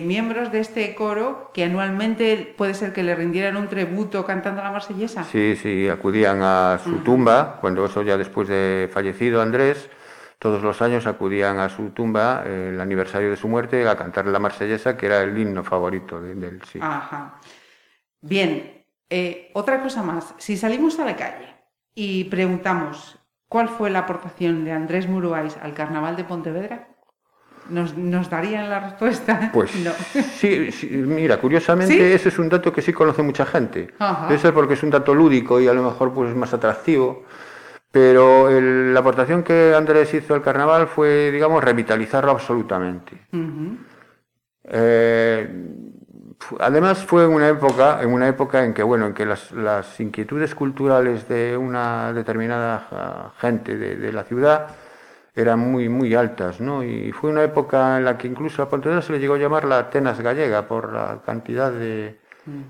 miembros 0.07 0.51
de 0.51 0.59
este 0.59 0.95
coro 0.95 1.51
que 1.53 1.65
anualmente 1.65 2.53
puede 2.57 2.73
ser 2.73 2.93
que 2.93 3.03
le 3.03 3.15
rindieran 3.15 3.57
un 3.57 3.67
tributo 3.67 4.25
cantando 4.25 4.63
la 4.63 4.71
marsellesa. 4.71 5.25
Sí, 5.25 5.55
sí, 5.57 5.89
acudían 5.89 6.41
a 6.41 6.79
su 6.81 6.99
tumba, 6.99 7.57
cuando 7.59 7.85
eso 7.85 8.01
ya 8.01 8.15
después 8.17 8.47
de 8.47 8.89
fallecido 8.91 9.41
Andrés, 9.41 9.89
todos 10.41 10.63
los 10.63 10.81
años 10.81 11.05
acudían 11.05 11.59
a 11.59 11.69
su 11.69 11.91
tumba, 11.91 12.41
eh, 12.47 12.71
el 12.73 12.81
aniversario 12.81 13.29
de 13.29 13.37
su 13.37 13.47
muerte, 13.47 13.87
a 13.87 13.95
cantar 13.95 14.25
la 14.25 14.39
marsellesa, 14.39 14.97
que 14.97 15.05
era 15.05 15.21
el 15.21 15.37
himno 15.37 15.63
favorito 15.63 16.19
de, 16.19 16.33
de 16.33 16.47
él, 16.47 16.61
sí. 16.63 16.79
Ajá. 16.81 17.39
Bien, 18.21 18.83
eh, 19.07 19.51
otra 19.53 19.83
cosa 19.83 20.01
más. 20.01 20.33
Si 20.39 20.57
salimos 20.57 20.97
a 20.99 21.05
la 21.05 21.15
calle 21.15 21.53
y 21.93 22.23
preguntamos 22.23 23.19
cuál 23.47 23.69
fue 23.69 23.91
la 23.91 23.99
aportación 23.99 24.65
de 24.65 24.71
Andrés 24.71 25.07
Muruáis 25.07 25.57
al 25.61 25.75
Carnaval 25.75 26.15
de 26.15 26.23
Pontevedra, 26.23 26.87
¿nos, 27.69 27.95
nos 27.95 28.27
darían 28.31 28.67
la 28.67 28.79
respuesta? 28.79 29.51
Pues 29.53 29.75
no. 29.75 29.91
sí, 30.39 30.71
sí, 30.71 30.87
mira, 30.87 31.37
curiosamente 31.39 31.93
¿Sí? 31.93 32.01
ese 32.01 32.29
es 32.29 32.39
un 32.39 32.49
dato 32.49 32.73
que 32.73 32.81
sí 32.81 32.91
conoce 32.93 33.21
mucha 33.21 33.45
gente. 33.45 33.93
Ajá. 33.99 34.25
Debe 34.25 34.39
ser 34.39 34.55
porque 34.55 34.73
es 34.73 34.81
un 34.81 34.89
dato 34.89 35.13
lúdico 35.13 35.61
y 35.61 35.67
a 35.67 35.73
lo 35.75 35.83
mejor 35.83 36.11
pues 36.11 36.31
es 36.31 36.35
más 36.35 36.51
atractivo. 36.51 37.25
Pero 37.91 38.49
el- 38.49 38.93
la 38.93 39.01
aportación 39.01 39.43
que 39.43 39.73
Andrés 39.75 40.13
hizo 40.13 40.33
al 40.33 40.41
carnaval 40.41 40.87
fue, 40.87 41.31
digamos, 41.31 41.63
revitalizarlo 41.63 42.31
absolutamente. 42.31 43.27
Eh, 44.63 45.49
además 46.59 47.05
fue 47.05 47.25
en 47.25 47.31
una 47.31 47.49
época, 47.49 48.01
en 48.01 48.13
una 48.13 48.27
época 48.27 48.63
en 48.63 48.73
que 48.73 48.83
bueno, 48.83 49.07
en 49.07 49.13
que 49.13 49.25
las, 49.25 49.51
las 49.51 49.99
inquietudes 49.99 50.55
culturales 50.55 51.27
de 51.27 51.57
una 51.57 52.13
determinada 52.13 53.33
gente 53.39 53.77
de, 53.77 53.95
de 53.97 54.13
la 54.13 54.23
ciudad 54.23 54.67
eran 55.35 55.59
muy 55.59 55.89
muy 55.89 56.15
altas, 56.15 56.61
¿no? 56.61 56.83
Y 56.83 57.11
fue 57.13 57.31
una 57.31 57.43
época 57.43 57.97
en 57.97 58.05
la 58.05 58.17
que 58.17 58.27
incluso 58.27 58.61
a 58.63 58.69
Pontevedra 58.69 59.01
se 59.01 59.13
le 59.13 59.19
llegó 59.19 59.35
a 59.35 59.39
llamar 59.39 59.65
la 59.65 59.79
Atenas 59.79 60.21
gallega 60.21 60.67
por 60.67 60.93
la 60.93 61.21
cantidad 61.25 61.71
de 61.71 62.20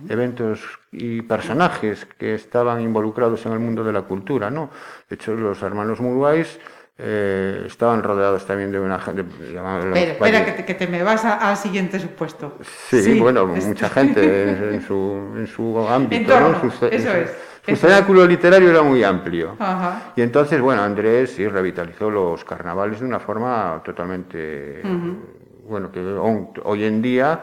eventos 0.10 0.62
y 0.92 1.22
personajes 1.22 2.06
que 2.18 2.36
estaban 2.36 2.82
involucrados 2.82 3.46
en 3.46 3.54
el 3.54 3.60
mundo 3.60 3.84
de 3.84 3.94
la 3.94 4.02
cultura, 4.02 4.50
¿no? 4.50 4.70
De 5.10 5.16
hecho, 5.16 5.34
los 5.34 5.62
hermanos 5.62 6.00
Muruáis 6.02 6.60
eh, 6.98 7.64
estaban 7.66 8.04
rodeados 8.04 8.46
también 8.46 8.72
de 8.72 8.80
una 8.80 9.00
gente. 9.00 9.22
Espera, 9.22 10.12
espera, 10.12 10.46
que 10.46 10.52
te, 10.52 10.66
que 10.66 10.74
te 10.76 10.88
me 10.88 11.02
vas 11.02 11.26
al 11.26 11.58
siguiente 11.58 12.00
supuesto. 12.00 12.58
Sí, 12.90 13.20
bueno, 13.20 13.56
es- 13.56 13.66
mucha 13.66 13.90
gente 13.90 14.44
en, 14.52 14.74
en 14.76 14.82
su, 14.88 15.34
en 15.36 15.48
su 15.48 15.80
ámbito, 15.88 16.22
Entorno, 16.34 16.50
¿no? 16.50 16.60
Su, 16.60 16.68
eso 16.68 16.80
su- 16.80 16.90
es, 17.18 17.30
Su 17.66 17.72
eso 17.72 17.74
es. 17.74 17.80
cenáculo 17.80 18.26
literario 18.28 18.70
era 18.70 18.84
muy 18.84 19.04
amplio. 19.04 19.56
Ajá. 19.58 20.12
Y 20.16 20.22
entonces, 20.22 20.60
bueno, 20.62 20.84
Andrés 20.84 21.32
sí 21.32 21.48
revitalizó 21.48 22.12
los 22.12 22.44
carnavales 22.44 23.00
de 23.00 23.06
una 23.06 23.20
forma 23.20 23.82
totalmente, 23.84 24.82
bueno, 25.68 25.92
que 25.92 26.00
hoy 26.64 26.84
en 26.84 27.02
día, 27.02 27.40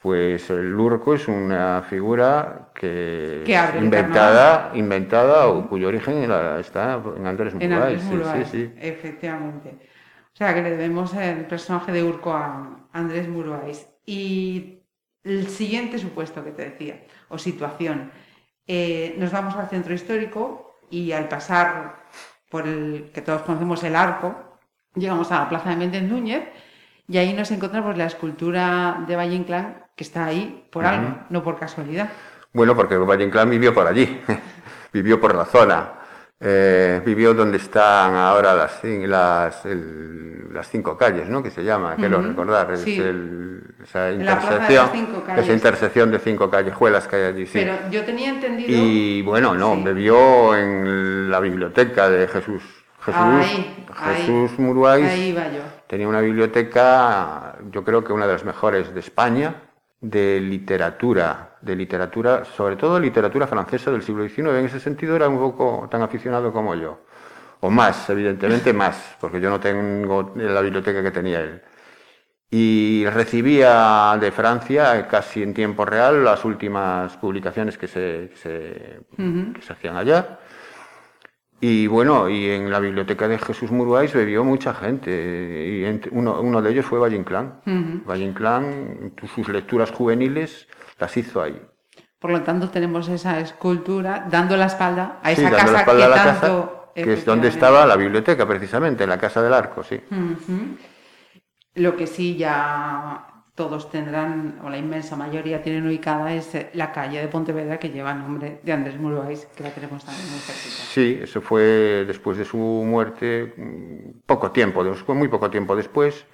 pues 0.00 0.48
el 0.48 0.70
Lurco 0.70 1.14
es 1.14 1.28
una 1.28 1.82
figura 1.82 2.70
que, 2.74 3.42
Que 3.44 3.58
inventada, 3.78 4.70
inventada 4.74 5.48
o 5.48 5.68
cuyo 5.68 5.88
origen 5.88 6.30
está 6.58 7.02
en 7.16 7.26
Andrés. 7.26 7.54
Andrés 7.54 8.02
sí, 8.02 8.18
sí, 8.18 8.44
sí. 8.50 8.72
efectivamente. 8.78 9.76
O 10.32 10.36
sea, 10.36 10.54
que 10.54 10.62
le 10.62 10.70
debemos 10.70 11.12
el 11.14 11.44
personaje 11.44 11.92
de 11.92 12.02
Urco 12.02 12.32
a 12.32 12.88
Andrés 12.92 13.28
Muruáis. 13.28 13.86
Y 14.06 14.84
el 15.22 15.48
siguiente 15.48 15.98
supuesto 15.98 16.42
que 16.42 16.52
te 16.52 16.70
decía, 16.70 17.02
o 17.28 17.36
situación. 17.36 18.10
Eh, 18.66 19.16
nos 19.18 19.32
vamos 19.32 19.54
al 19.56 19.68
centro 19.68 19.92
histórico 19.92 20.78
y 20.88 21.12
al 21.12 21.28
pasar 21.28 22.06
por 22.48 22.66
el 22.66 23.10
que 23.12 23.20
todos 23.20 23.42
conocemos 23.42 23.84
el 23.84 23.96
arco, 23.96 24.58
llegamos 24.94 25.30
a 25.30 25.40
la 25.40 25.48
plaza 25.50 25.70
de 25.70 25.76
Méndez 25.76 26.04
Núñez 26.04 26.44
y 27.10 27.18
ahí 27.18 27.32
nos 27.34 27.50
encontramos 27.50 27.96
la 27.98 28.06
escultura 28.06 29.04
de 29.06 29.16
Valle 29.16 29.34
Inclán 29.34 29.84
que 29.96 30.04
está 30.04 30.24
ahí 30.26 30.64
por 30.70 30.84
algo, 30.84 31.08
no 31.28 31.42
por 31.42 31.58
casualidad. 31.58 32.08
Bueno, 32.52 32.74
porque 32.76 32.96
Valle 32.96 33.24
Inclán 33.24 33.50
vivió 33.50 33.74
por 33.74 33.86
allí, 33.86 34.20
vivió 34.92 35.20
por 35.20 35.34
la 35.34 35.44
zona, 35.44 35.92
eh, 36.38 37.02
vivió 37.04 37.34
donde 37.34 37.58
están 37.58 38.14
ahora 38.14 38.54
las, 38.54 38.80
las, 38.84 39.66
el- 39.66 40.52
las 40.54 40.68
cinco 40.68 40.96
calles, 40.96 41.28
¿no? 41.28 41.42
Que 41.42 41.50
se 41.50 41.62
llama, 41.62 41.96
que 41.96 42.08
lo 42.08 42.18
Ujú, 42.18 42.28
recordar, 42.28 42.72
es 42.72 42.80
sí. 42.80 42.96
el- 42.98 43.62
esa 43.82 44.06
de 44.06 44.14
intersección, 44.14 44.88
cinco 44.92 45.22
calles. 45.24 45.44
esa 45.44 45.52
intersección 45.52 46.10
de 46.10 46.18
cinco 46.18 46.48
callejuelas 46.50 47.06
que 47.08 47.16
hay 47.16 47.22
allí, 47.24 47.46
sí. 47.46 47.58
Pero 47.60 47.74
yo 47.90 48.04
tenía 48.04 48.30
entendido... 48.30 48.68
Y 48.72 49.22
bueno, 49.22 49.54
no, 49.54 49.74
Sí. 49.76 49.82
vivió 49.84 50.56
en 50.56 51.30
la 51.30 51.40
biblioteca 51.40 52.08
de 52.08 52.26
Jesús. 52.28 52.62
Jesús, 53.04 53.22
Ahí, 53.24 53.86
ahí. 53.96 54.16
Jesús 54.26 54.58
Muruáis 54.58 55.06
Ahí 55.06 55.28
iba 55.28 55.48
yo. 55.48 55.79
Tenía 55.90 56.06
una 56.06 56.20
biblioteca, 56.20 57.58
yo 57.72 57.82
creo 57.82 58.04
que 58.04 58.12
una 58.12 58.24
de 58.24 58.34
las 58.34 58.44
mejores 58.44 58.94
de 58.94 59.00
España, 59.00 59.62
de 60.00 60.40
literatura, 60.40 61.56
de 61.60 61.74
literatura, 61.74 62.44
sobre 62.44 62.76
todo 62.76 63.00
literatura 63.00 63.48
francesa 63.48 63.90
del 63.90 64.02
siglo 64.02 64.22
XIX. 64.22 64.50
En 64.50 64.66
ese 64.66 64.78
sentido 64.78 65.16
era 65.16 65.28
un 65.28 65.38
poco 65.38 65.88
tan 65.90 66.00
aficionado 66.02 66.52
como 66.52 66.76
yo. 66.76 67.00
O 67.58 67.70
más, 67.70 68.08
evidentemente 68.08 68.72
más, 68.72 69.16
porque 69.20 69.40
yo 69.40 69.50
no 69.50 69.58
tengo 69.58 70.32
la 70.36 70.60
biblioteca 70.60 71.02
que 71.02 71.10
tenía 71.10 71.40
él. 71.40 71.60
Y 72.48 73.04
recibía 73.06 74.16
de 74.20 74.30
Francia, 74.30 75.08
casi 75.08 75.42
en 75.42 75.52
tiempo 75.52 75.84
real, 75.84 76.22
las 76.24 76.44
últimas 76.44 77.16
publicaciones 77.16 77.76
que 77.76 77.88
se, 77.88 78.30
que 78.30 78.36
se, 78.36 79.00
que 79.54 79.62
se 79.62 79.72
hacían 79.72 79.96
allá. 79.96 80.38
Y 81.62 81.86
bueno, 81.86 82.28
y 82.28 82.50
en 82.50 82.70
la 82.70 82.80
biblioteca 82.80 83.28
de 83.28 83.38
Jesús 83.38 83.70
Muruáis 83.70 84.14
bebió 84.14 84.44
mucha 84.44 84.72
gente. 84.72 85.10
Y 85.10 86.08
uno, 86.10 86.40
uno 86.40 86.62
de 86.62 86.70
ellos 86.70 86.86
fue 86.86 86.98
Valle 86.98 87.16
Inclán. 87.16 87.60
Valle 88.08 88.24
Inclán, 88.24 89.12
sus 89.34 89.48
lecturas 89.48 89.90
juveniles 89.90 90.68
las 90.98 91.16
hizo 91.16 91.42
ahí. 91.42 91.60
Por 92.18 92.30
lo 92.30 92.42
tanto, 92.42 92.70
tenemos 92.70 93.08
esa 93.08 93.40
escultura 93.40 94.26
dando 94.30 94.56
la 94.56 94.66
espalda 94.66 95.20
a 95.22 95.34
Sí, 95.34 95.42
esa 95.42 95.50
dando 95.50 95.56
casa 95.58 95.72
la 95.72 95.78
espalda 95.80 95.98
que 95.98 96.04
a 96.04 96.08
la 96.08 96.24
tanto... 96.24 96.36
casa, 96.38 96.92
que 96.94 97.12
es 97.12 97.24
donde 97.24 97.48
estaba 97.48 97.86
la 97.86 97.96
biblioteca, 97.96 98.46
precisamente, 98.46 99.04
en 99.04 99.10
la 99.10 99.18
Casa 99.18 99.42
del 99.42 99.54
Arco, 99.54 99.82
sí. 99.82 100.00
Lo 101.74 101.96
que 101.96 102.06
sí 102.06 102.36
ya 102.36 103.39
todos 103.54 103.90
tendrán, 103.90 104.58
o 104.64 104.70
la 104.70 104.78
inmensa 104.78 105.16
mayoría 105.16 105.62
tienen 105.62 105.86
ubicada, 105.86 106.32
es 106.32 106.54
eh, 106.54 106.70
la 106.74 106.92
calle 106.92 107.20
de 107.20 107.28
Pontevedra 107.28 107.78
que 107.78 107.90
lleva 107.90 108.12
el 108.12 108.18
nombre 108.18 108.60
de 108.62 108.72
Andrés 108.72 108.98
Muruáis, 108.98 109.46
que 109.56 109.62
la 109.62 109.70
tenemos 109.70 110.04
también 110.04 110.28
muy 110.30 110.38
cerquita. 110.38 110.82
Sí, 110.90 111.18
eso 111.22 111.40
fue 111.40 112.04
después 112.06 112.38
de 112.38 112.44
su 112.44 112.56
muerte, 112.56 113.52
mm, 113.56 114.20
poco 114.26 114.50
tiempo, 114.50 114.82
fue 114.94 115.14
muy 115.14 115.28
poco 115.28 115.50
tiempo 115.50 115.76
después, 115.76 116.24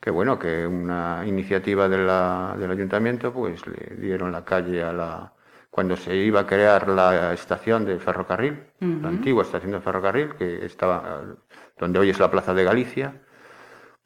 que 0.00 0.10
bueno, 0.10 0.38
que 0.38 0.66
una 0.66 1.22
iniciativa 1.26 1.88
de 1.88 1.98
la, 1.98 2.56
del 2.58 2.70
ayuntamiento, 2.70 3.32
pues 3.32 3.66
le 3.66 3.96
dieron 3.96 4.32
la 4.32 4.44
calle 4.44 4.82
a 4.82 4.92
la, 4.92 5.32
cuando 5.70 5.96
se 5.96 6.14
iba 6.16 6.40
a 6.40 6.46
crear 6.46 6.88
la 6.88 7.32
estación 7.32 7.84
de 7.84 7.98
ferrocarril, 7.98 8.62
la 8.80 9.08
antigua 9.08 9.42
estación 9.42 9.72
de 9.72 9.80
ferrocarril, 9.80 10.34
que 10.34 10.66
estaba 10.66 11.22
donde 11.78 11.98
hoy 11.98 12.10
es 12.10 12.18
la 12.18 12.30
Plaza 12.30 12.52
de 12.52 12.64
Galicia, 12.64 13.22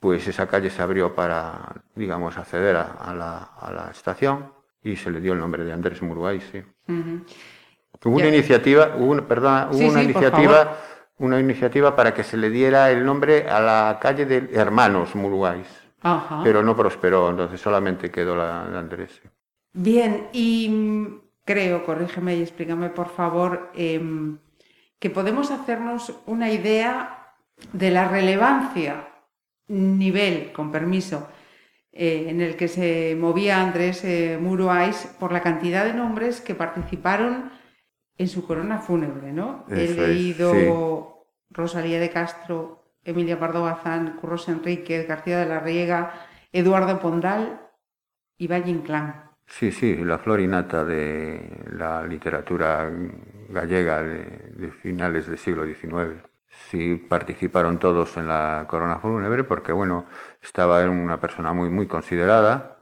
pues 0.01 0.27
esa 0.29 0.47
calle 0.47 0.71
se 0.71 0.83
abrió 0.83 1.15
para, 1.15 1.83
digamos, 1.95 2.37
acceder 2.37 2.77
a, 2.77 3.15
la, 3.15 3.91
estación 3.91 4.53
y 4.83 4.97
se 4.97 5.11
le 5.11 5.21
dio 5.21 5.33
el 5.33 5.39
nombre 5.39 5.65
de 5.65 5.73
Andrés 5.73 6.03
Muruay, 6.03 6.41
sí. 6.41 6.63
Hubo 8.05 8.17
una 8.17 8.29
iniciativa, 8.29 8.95
hubo, 8.97 9.17
perdón, 9.23 9.69
hubo 9.73 9.89
una 9.89 10.03
iniciativa, 10.03 10.77
una 11.19 11.41
iniciativa 11.41 11.97
para 11.97 12.13
que 12.13 12.23
se 12.23 12.37
le 12.37 12.51
diera 12.51 12.91
el 12.91 13.05
nombre 13.05 13.49
a 13.49 13.61
la 13.61 13.99
calle 14.01 14.27
de 14.27 14.51
Hermanos 14.53 15.15
Muruáis, 15.15 15.67
pero 16.45 16.63
no 16.63 16.77
prosperó, 16.77 17.31
entonces 17.31 17.61
solamente 17.61 18.11
quedó 18.11 18.37
la 18.37 18.67
de 18.67 18.79
Andrés. 18.79 19.23
Bien, 19.73 20.29
y 20.33 20.69
mm, 20.69 21.21
creo, 21.45 21.85
corrígeme 21.85 22.37
y 22.37 22.43
explícame 22.43 22.91
por 22.91 23.09
favor, 23.09 23.71
em, 23.75 24.39
que 24.99 25.11
podemos 25.11 25.51
hacernos 25.51 26.15
una 26.27 26.51
idea 26.51 27.35
de 27.73 27.91
la 27.91 28.09
relevancia 28.09 29.09
nivel, 29.69 30.53
con 30.53 30.71
permiso, 30.71 31.29
eh, 31.93 32.27
en 32.29 32.41
el 32.41 32.57
que 32.57 32.69
se 32.69 33.17
movía 33.19 33.63
Andrés 33.63 34.05
eh, 34.05 34.39
por 35.19 35.33
la 35.33 35.43
cantidad 35.43 35.85
de 35.85 35.95
nombres 35.95 36.41
que 36.41 36.55
participaron 36.55 37.51
en 38.19 38.29
su 38.29 38.47
corona 38.47 38.79
fúnebre, 38.79 39.33
¿no? 39.33 39.65
He 39.71 39.89
leído 39.89 41.27
Rosalía 41.51 42.01
de 42.01 42.11
Castro, 42.11 42.85
Emilia 43.05 43.39
Pardo 43.39 43.63
Bazán, 43.63 44.17
Curros 44.17 44.49
Enrique, 44.49 45.05
García 45.05 45.39
de 45.39 45.47
la 45.47 45.61
Riega, 45.61 46.27
Eduardo 46.53 46.99
Pondal 47.01 47.61
y 48.39 48.47
Valle 48.47 48.71
Inclán. 48.71 49.31
Sí, 49.47 49.71
sí, 49.71 49.97
la 49.97 50.19
florinata 50.19 50.85
de 50.85 51.65
la 51.73 52.05
literatura 52.07 52.91
gallega 53.49 54.03
de 54.03 54.71
finales 54.83 55.29
del 55.29 55.39
siglo 55.39 55.65
XIX 55.65 56.36
sí 56.69 56.97
participaron 56.97 57.79
todos 57.79 58.17
en 58.17 58.29
la 58.29 58.67
corona 58.69 58.99
fúnebre 58.99 59.45
porque, 59.45 59.73
bueno, 59.73 60.07
estaba 60.43 60.85
una 60.89 61.21
persona 61.21 61.53
muy, 61.53 61.71
muy 61.71 61.87
considerada, 61.87 62.79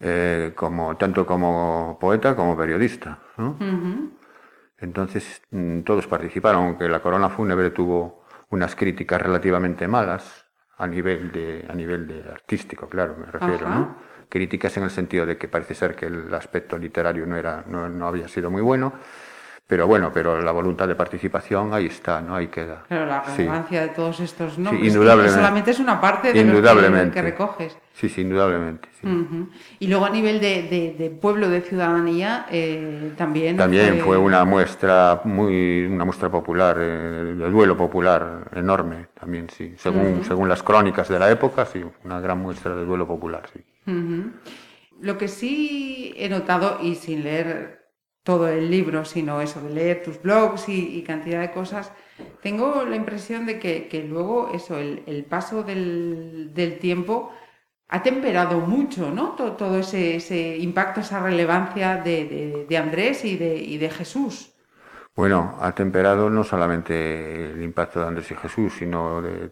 eh, 0.00 0.52
como, 0.54 0.96
tanto 0.96 1.24
como 1.26 1.96
poeta 2.00 2.34
como 2.34 2.56
periodista. 2.56 3.18
Entonces, 4.78 5.42
mm, 5.50 5.82
todos 5.82 6.06
participaron, 6.06 6.64
aunque 6.64 6.88
la 6.88 7.00
corona 7.00 7.28
fúnebre 7.28 7.70
tuvo 7.70 8.24
unas 8.50 8.74
críticas 8.74 9.22
relativamente 9.22 9.86
malas 9.86 10.46
a 10.76 10.86
nivel 10.86 11.30
de, 11.30 11.64
a 11.68 11.74
nivel 11.74 12.08
de 12.08 12.28
artístico, 12.28 12.88
claro, 12.88 13.16
me 13.16 13.26
refiero, 13.26 13.68
¿no? 13.68 13.96
Críticas 14.28 14.76
en 14.76 14.84
el 14.84 14.90
sentido 14.90 15.24
de 15.24 15.36
que 15.36 15.46
parece 15.46 15.74
ser 15.74 15.94
que 15.94 16.06
el 16.06 16.34
aspecto 16.34 16.76
literario 16.76 17.26
no, 17.26 17.36
era, 17.36 17.64
no, 17.68 17.88
no 17.88 18.08
había 18.08 18.26
sido 18.26 18.50
muy 18.50 18.62
bueno 18.62 18.94
pero 19.72 19.86
bueno, 19.86 20.10
pero 20.12 20.38
la 20.42 20.52
voluntad 20.52 20.86
de 20.86 20.94
participación 20.94 21.72
ahí 21.72 21.86
está, 21.86 22.20
¿no? 22.20 22.36
Ahí 22.36 22.48
queda. 22.48 22.84
Pero 22.90 23.06
la 23.06 23.22
relevancia 23.22 23.80
de 23.80 23.88
todos 23.88 24.20
estos 24.20 24.58
nombres 24.58 24.86
indudablemente. 24.86 25.34
solamente 25.34 25.70
es 25.70 25.78
una 25.78 25.98
parte 25.98 26.30
de 26.30 26.44
lo 26.44 27.10
que, 27.10 27.22
recoges. 27.22 27.78
Sí, 27.94 28.10
sí, 28.10 28.20
indudablemente. 28.20 28.90
Y 29.78 29.86
luego 29.86 30.04
a 30.04 30.10
nivel 30.10 30.40
de, 30.40 31.18
pueblo, 31.18 31.48
de 31.48 31.62
ciudadanía, 31.62 32.44
eh, 32.50 33.14
también... 33.16 33.56
También 33.56 34.00
fue... 34.00 34.18
una 34.18 34.44
muestra 34.44 35.22
muy 35.24 35.86
una 35.86 36.04
muestra 36.04 36.30
popular, 36.30 36.76
eh, 36.78 37.34
de 37.34 37.50
duelo 37.50 37.74
popular 37.74 38.50
enorme, 38.54 39.06
también, 39.18 39.48
sí. 39.48 39.72
Según, 39.78 40.22
según 40.22 40.50
las 40.50 40.62
crónicas 40.62 41.08
de 41.08 41.18
la 41.18 41.30
época, 41.30 41.64
sí, 41.64 41.82
una 42.04 42.20
gran 42.20 42.38
muestra 42.40 42.76
de 42.76 42.84
duelo 42.84 43.06
popular, 43.06 43.44
sí. 43.50 43.64
Lo 45.00 45.16
que 45.16 45.28
sí 45.28 46.12
he 46.18 46.28
notado, 46.28 46.78
y 46.82 46.94
sin 46.96 47.24
leer 47.24 47.81
todo 48.22 48.48
el 48.48 48.70
libro, 48.70 49.04
sino 49.04 49.40
eso, 49.40 49.60
de 49.60 49.70
leer 49.70 50.02
tus 50.02 50.20
blogs 50.22 50.68
y, 50.68 51.02
cantidad 51.02 51.40
de 51.40 51.50
cosas, 51.50 51.92
tengo 52.40 52.84
la 52.84 52.96
impresión 52.96 53.46
de 53.46 53.58
que, 53.58 54.06
luego 54.08 54.50
eso, 54.54 54.78
el, 54.78 55.26
paso 55.28 55.62
del, 55.62 56.78
tiempo 56.80 57.32
ha 57.88 58.02
temperado 58.02 58.60
mucho, 58.60 59.10
¿no? 59.10 59.32
Todo, 59.32 59.78
ese, 59.78 60.56
impacto, 60.58 61.00
esa 61.00 61.20
relevancia 61.20 61.96
de, 61.96 62.76
Andrés 62.78 63.24
y 63.24 63.36
de, 63.36 63.56
y 63.56 63.78
de 63.78 63.90
Jesús. 63.90 64.52
Bueno, 65.14 65.58
ha 65.60 65.74
temperado 65.74 66.30
no 66.30 66.42
solamente 66.42 67.50
el 67.50 67.62
impacto 67.62 68.00
de 68.00 68.06
Andrés 68.06 68.30
y 68.30 68.34
Jesús, 68.34 68.72
sino 68.78 69.20
de 69.20 69.50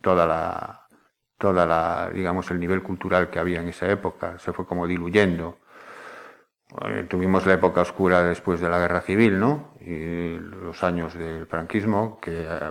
toda 0.00 0.26
la, 0.26 0.86
toda 1.36 1.66
la, 1.66 2.10
digamos, 2.14 2.50
el 2.50 2.60
nivel 2.60 2.82
cultural 2.82 3.28
que 3.28 3.38
había 3.38 3.60
en 3.60 3.68
esa 3.68 3.90
época. 3.90 4.38
Se 4.38 4.52
fue 4.52 4.64
como 4.64 4.86
diluyendo 4.86 5.58
eh, 6.86 7.06
tuvimos 7.08 7.46
la 7.46 7.54
época 7.54 7.82
oscura 7.82 8.22
después 8.22 8.60
de 8.60 8.68
la 8.68 8.78
guerra 8.78 9.00
civil, 9.00 9.38
¿no? 9.38 9.74
Y 9.80 10.38
los 10.38 10.82
años 10.82 11.14
del 11.14 11.46
franquismo, 11.46 12.18
que 12.20 12.46
eh, 12.46 12.70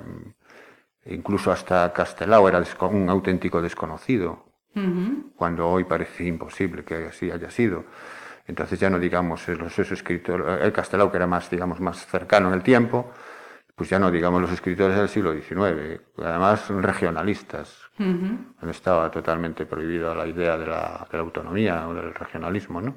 incluso 1.05 1.51
hasta 1.51 1.91
Castelao 1.93 2.47
era 2.47 2.63
un 2.89 3.09
auténtico 3.09 3.61
desconocido, 3.61 4.45
cuando 5.35 5.67
hoy 5.67 5.83
parece 5.83 6.23
imposible 6.23 6.85
que 6.85 7.07
así 7.07 7.29
haya 7.29 7.49
sido. 7.49 7.83
Entonces 8.47 8.79
ya 8.79 8.89
no 8.89 8.99
digamos 8.99 9.47
los 9.49 9.77
escritores, 9.79 10.61
el 10.63 10.71
Castelao 10.71 11.11
que 11.11 11.17
era 11.17 11.27
más, 11.27 11.49
digamos, 11.49 11.81
más 11.81 12.05
cercano 12.05 12.47
en 12.47 12.53
el 12.53 12.63
tiempo, 12.63 13.11
pues 13.75 13.89
ya 13.89 13.99
no 13.99 14.09
digamos 14.09 14.41
los 14.41 14.51
escritores 14.51 14.95
del 14.95 15.09
siglo 15.09 15.33
XIX, 15.33 16.01
además 16.17 16.69
regionalistas. 16.69 17.77
Estaba 18.69 19.11
totalmente 19.11 19.65
prohibida 19.65 20.15
la 20.15 20.25
idea 20.25 20.57
de 20.57 20.67
la, 20.67 21.07
de 21.11 21.17
la 21.17 21.23
autonomía 21.23 21.87
o 21.87 21.93
del 21.93 22.13
regionalismo, 22.13 22.81
¿no? 22.81 22.95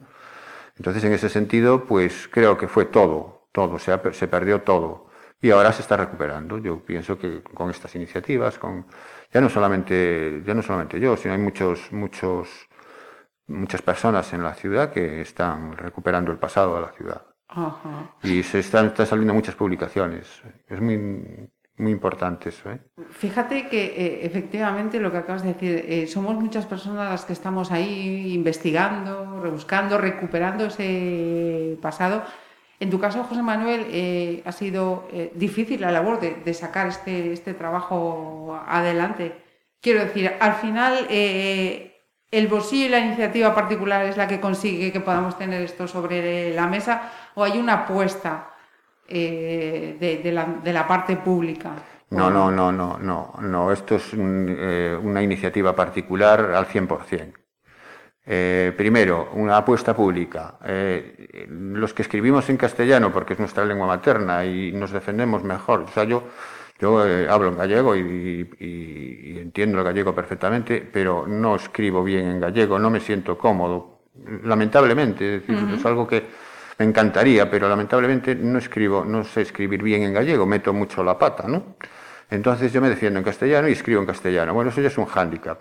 Entonces, 0.77 1.05
en 1.05 1.13
ese 1.13 1.29
sentido, 1.29 1.85
pues 1.85 2.29
creo 2.31 2.57
que 2.57 2.69
fue 2.69 2.87
todo, 2.87 3.49
todo, 3.53 3.79
se, 3.79 3.97
se 4.13 4.29
perdió 4.29 4.63
todo. 4.63 5.09
Y 5.41 5.51
ahora 5.51 5.73
se 5.73 5.83
está 5.83 5.97
recuperando. 5.97 6.59
Yo 6.59 6.85
pienso 6.85 7.19
que 7.19 7.43
con 7.43 7.71
estas 7.71 7.95
iniciativas, 7.95 8.59
con 8.59 8.87
ya 9.33 9.41
no 9.41 9.49
solamente, 9.49 10.43
ya 10.47 10.55
no 10.55 10.63
solamente 10.63 10.99
yo, 10.99 11.17
sino 11.17 11.35
hay 11.35 11.41
muchos, 11.41 11.93
muchos, 11.93 12.49
muchas 13.47 13.83
personas 13.83 14.33
en 14.33 14.43
la 14.43 14.55
ciudad 14.55 14.91
que 14.91 15.21
están 15.21 15.77
recuperando 15.77 16.33
el 16.33 16.39
pasado 16.39 16.77
de 16.77 16.81
la 16.81 16.93
ciudad. 16.93 17.27
Y 18.23 18.43
se 18.43 18.61
están, 18.61 18.87
están 18.87 19.07
saliendo 19.07 19.35
muchas 19.35 19.55
publicaciones. 19.55 20.43
Es 20.67 20.81
muy, 20.81 21.51
muy 21.77 21.91
importante 21.91 22.51
eso. 22.51 22.71
¿eh? 22.71 22.81
Fíjate 23.11 23.69
que 23.69 23.85
eh, 23.85 24.27
efectivamente 24.27 25.01
lo 25.01 25.11
que 25.11 25.19
acabas 25.19 25.43
de 25.43 25.55
decir, 25.55 25.85
eh, 25.89 26.07
somos 26.07 26.35
muchas 26.37 26.67
personas 26.67 27.11
las 27.11 27.25
que 27.25 27.33
estamos 27.33 27.73
ahí 27.73 28.33
investigando, 28.33 29.41
rebuscando, 29.41 29.99
recuperando 29.99 30.67
ese 30.67 31.77
pasado. 31.83 32.23
En 32.79 32.91
tu 32.91 33.01
caso, 33.01 33.25
José 33.25 33.43
Manuel, 33.43 34.43
ha 34.45 34.53
sido 34.53 35.09
difícil 35.35 35.81
la 35.81 35.93
labor 35.93 36.19
de, 36.21 36.55
sacar 36.55 36.89
este, 36.89 37.33
este, 37.33 37.55
trabajo 37.55 38.61
adelante. 38.67 39.33
Quiero 39.81 40.01
decir, 40.01 40.33
al 40.41 40.55
final 40.55 41.07
el 41.09 42.49
bolsillo 42.49 42.87
y 42.87 42.89
la 42.89 42.99
iniciativa 42.99 43.55
particular 43.55 44.05
es 44.05 44.17
la 44.17 44.27
que 44.27 44.41
consigue 44.41 44.93
que 44.93 45.01
podamos 45.01 45.39
tener 45.39 45.63
esto 45.63 45.87
sobre 45.87 46.53
la 46.53 46.67
mesa 46.67 47.13
o 47.35 47.45
hay 47.45 47.59
una 47.59 47.85
apuesta 47.85 48.54
eh, 49.09 50.21
de, 50.23 50.33
la, 50.33 50.47
de, 50.63 50.73
la, 50.73 50.87
parte 50.87 51.17
pública. 51.17 51.73
No, 52.11 52.31
no, 52.31 52.51
no, 52.51 52.73
no, 52.73 52.99
no, 52.99 53.35
no. 53.41 53.73
Esto 53.73 53.97
es 53.97 54.11
eh, 54.15 54.99
una 55.03 55.23
iniciativa 55.23 55.75
particular 55.75 56.53
al 56.53 56.67
100%. 56.67 57.33
Eh, 58.27 58.73
primero, 58.77 59.31
una 59.35 59.59
apuesta 59.59 59.95
pública. 59.95 60.59
Eh, 60.65 61.47
los 61.49 61.93
que 61.93 62.03
escribimos 62.03 62.49
en 62.49 62.57
castellano, 62.57 63.13
porque 63.13 63.35
es 63.35 63.39
nuestra 63.39 63.65
lengua 63.65 63.87
materna 63.87 64.45
y 64.45 64.73
nos 64.73 64.93
defendemos 64.93 65.45
mejor. 65.45 65.81
O 65.81 65.89
sea, 65.89 66.05
yo, 66.05 66.23
yo 66.79 67.01
hablo 67.29 67.49
en 67.49 67.59
gallego 67.59 67.95
y, 67.97 69.39
entiendo 69.39 69.79
el 69.79 69.85
gallego 69.85 70.15
perfectamente, 70.15 70.89
pero 70.91 71.27
no 71.27 71.57
escribo 71.57 72.03
bien 72.03 72.27
en 72.27 72.41
gallego, 72.41 72.79
no 72.79 72.89
me 72.89 73.01
siento 73.01 73.37
cómodo, 73.37 74.01
lamentablemente. 74.45 75.37
Es, 75.37 75.47
decir, 75.47 75.75
es 75.75 75.85
algo 75.85 76.07
que 76.07 76.25
me 76.79 76.85
encantaría, 76.85 77.51
pero 77.51 77.69
lamentablemente 77.69 78.35
no 78.35 78.59
escribo, 78.59 79.05
no 79.05 79.25
sé 79.25 79.43
escribir 79.43 79.83
bien 79.83 80.03
en 80.03 80.15
gallego, 80.15 80.47
meto 80.47 80.73
mucho 80.73 81.05
la 81.05 81.19
pata, 81.19 81.47
¿no? 81.47 81.77
Entonces 82.31 82.73
yo 82.73 82.81
me 82.81 82.89
defiendo 82.89 83.19
en 83.19 83.25
castellano 83.25 83.69
y 83.69 83.73
escribo 83.73 84.01
en 84.01 84.07
castellano. 84.07 84.55
Bueno, 84.55 84.71
eso 84.71 84.81
ya 84.81 84.89
es 84.89 84.99
un 84.99 85.07
hándicap. 85.07 85.61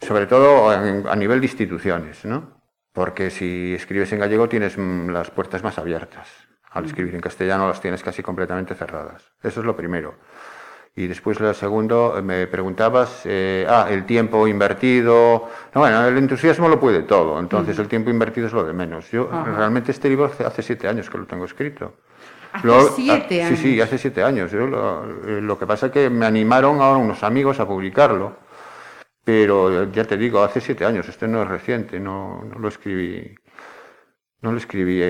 Sobre 0.00 0.26
todo 0.26 0.70
a 0.70 1.16
nivel 1.16 1.40
de 1.40 1.46
instituciones, 1.46 2.24
¿no? 2.24 2.64
Porque 2.92 3.30
si 3.30 3.74
escribes 3.74 4.12
en 4.12 4.20
gallego 4.20 4.48
tienes 4.48 4.78
mm, 4.78 5.10
las 5.10 5.30
puertas 5.30 5.62
más 5.62 5.78
abiertas. 5.78 6.28
Al 6.70 6.86
escribir 6.86 7.14
en 7.14 7.20
castellano 7.20 7.68
las 7.68 7.80
tienes 7.80 8.02
casi 8.02 8.22
completamente 8.22 8.74
cerradas. 8.74 9.32
Eso 9.42 9.60
es 9.60 9.66
lo 9.66 9.76
primero. 9.76 10.16
Y 10.96 11.08
después 11.08 11.40
la 11.40 11.54
segundo 11.54 12.20
me 12.22 12.46
preguntabas, 12.46 13.22
eh, 13.24 13.66
ah, 13.68 13.88
el 13.90 14.06
tiempo 14.06 14.46
invertido. 14.46 15.50
No, 15.74 15.80
bueno, 15.80 16.06
el 16.06 16.16
entusiasmo 16.16 16.68
lo 16.68 16.78
puede 16.78 17.02
todo, 17.02 17.40
entonces 17.40 17.76
el 17.80 17.88
tiempo 17.88 18.10
invertido 18.10 18.46
es 18.46 18.52
lo 18.52 18.64
de 18.64 18.72
menos. 18.72 19.10
Yo 19.10 19.28
realmente 19.28 19.90
este 19.90 20.08
libro 20.08 20.26
hace, 20.26 20.44
hace, 20.44 20.62
siete 20.62 20.86
años 20.86 21.10
que 21.10 21.18
lo 21.18 21.26
tengo 21.26 21.46
escrito. 21.46 21.94
Hace 22.52 22.92
siete 22.94 23.42
años. 23.42 23.58
Ah, 23.58 23.62
sí, 23.62 23.74
sí, 23.74 23.80
hace 23.80 23.98
siete 23.98 24.22
años. 24.22 24.52
Yo 24.52 24.68
lo, 24.68 25.04
eh, 25.26 25.40
lo, 25.40 25.58
que 25.58 25.66
pasa 25.66 25.86
es 25.86 25.92
que 25.92 26.08
me 26.08 26.26
animaron 26.26 26.80
ahora 26.80 26.98
unos 26.98 27.24
amigos 27.24 27.58
a 27.58 27.66
publicarlo, 27.66 28.36
pero 29.24 29.90
ya 29.90 30.04
te 30.04 30.16
digo, 30.16 30.44
hace 30.44 30.60
siete 30.60 30.84
años. 30.84 31.08
Este 31.08 31.26
no 31.26 31.42
es 31.42 31.48
reciente, 31.48 31.98
no, 31.98 32.44
no 32.44 32.60
lo 32.60 32.68
escribí, 32.68 33.34
no 34.42 34.52
lo 34.52 34.58
escribí 34.58 35.02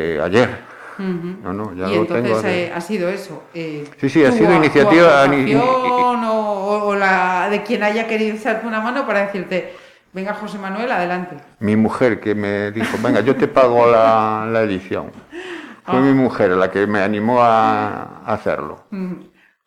ayer. 0.98 1.36
No, 1.42 1.52
no, 1.52 1.74
ya 1.74 1.88
y 1.88 1.94
entonces 1.94 2.44
eh, 2.44 2.72
ha 2.74 2.80
sido 2.80 3.08
eso. 3.08 3.44
Eh, 3.54 3.88
sí, 3.98 4.08
sí, 4.08 4.24
ha 4.24 4.32
sido 4.32 4.54
iniciativa. 4.54 5.24
O, 5.60 6.88
o, 6.88 6.94
la 6.94 7.48
de 7.50 7.62
quien 7.62 7.82
haya 7.82 8.06
querido 8.06 8.36
echarte 8.36 8.66
una 8.66 8.80
mano 8.80 9.06
para 9.06 9.26
decirte, 9.26 9.74
venga 10.12 10.34
José 10.34 10.58
Manuel, 10.58 10.90
adelante. 10.90 11.36
Mi 11.60 11.76
mujer 11.76 12.20
que 12.20 12.34
me 12.34 12.70
dijo, 12.70 12.96
venga, 13.02 13.20
yo 13.20 13.36
te 13.36 13.48
pago 13.48 13.90
la, 13.90 14.48
la 14.50 14.62
edición. 14.62 15.10
Fue 15.84 16.00
mi 16.00 16.14
mujer 16.14 16.50
la 16.52 16.70
que 16.70 16.86
me 16.86 17.00
animó 17.00 17.42
a, 17.42 18.22
hacerlo. 18.24 18.84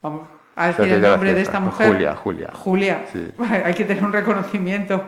Vamos 0.01 0.27
a 0.55 0.67
decir 0.67 0.93
el 0.93 1.01
nombre 1.01 1.33
de 1.33 1.41
esta 1.41 1.59
mujer. 1.59 1.91
Julia, 1.91 2.15
Julia. 2.15 2.49
Julia. 2.53 3.05
Sí. 3.13 3.31
Hay 3.63 3.75
que 3.75 3.85
tener 3.85 4.03
un 4.03 4.11
reconocimiento 4.11 5.03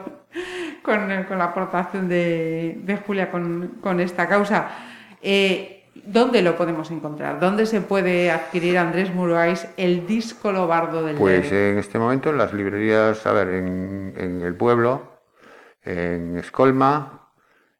con, 0.83 1.23
con 1.23 1.37
la 1.37 1.45
aportación 1.45 2.07
de, 2.07 2.79
de 2.83 2.97
Julia 2.97 3.31
con, 3.31 3.79
con, 3.81 3.99
esta 3.99 4.27
causa. 4.27 4.67
Eh, 5.21 5.78
¿Dónde 6.05 6.41
lo 6.41 6.55
podemos 6.55 6.91
encontrar? 6.91 7.39
¿Dónde 7.39 7.65
se 7.65 7.81
puede 7.81 8.31
adquirir 8.31 8.77
Andrés 8.77 9.13
Muruáis 9.13 9.67
el 9.77 10.05
disco 10.05 10.51
Lobardo 10.51 11.03
del 11.03 11.15
Pues 11.15 11.51
en 11.51 11.77
este 11.77 11.99
momento 11.99 12.29
en 12.29 12.37
las 12.37 12.53
librerías, 12.53 13.25
a 13.25 13.33
ver, 13.33 13.49
en, 13.49 14.13
en 14.17 14.41
el 14.41 14.55
pueblo, 14.55 15.19
en 15.83 16.37
Escolma, 16.37 17.31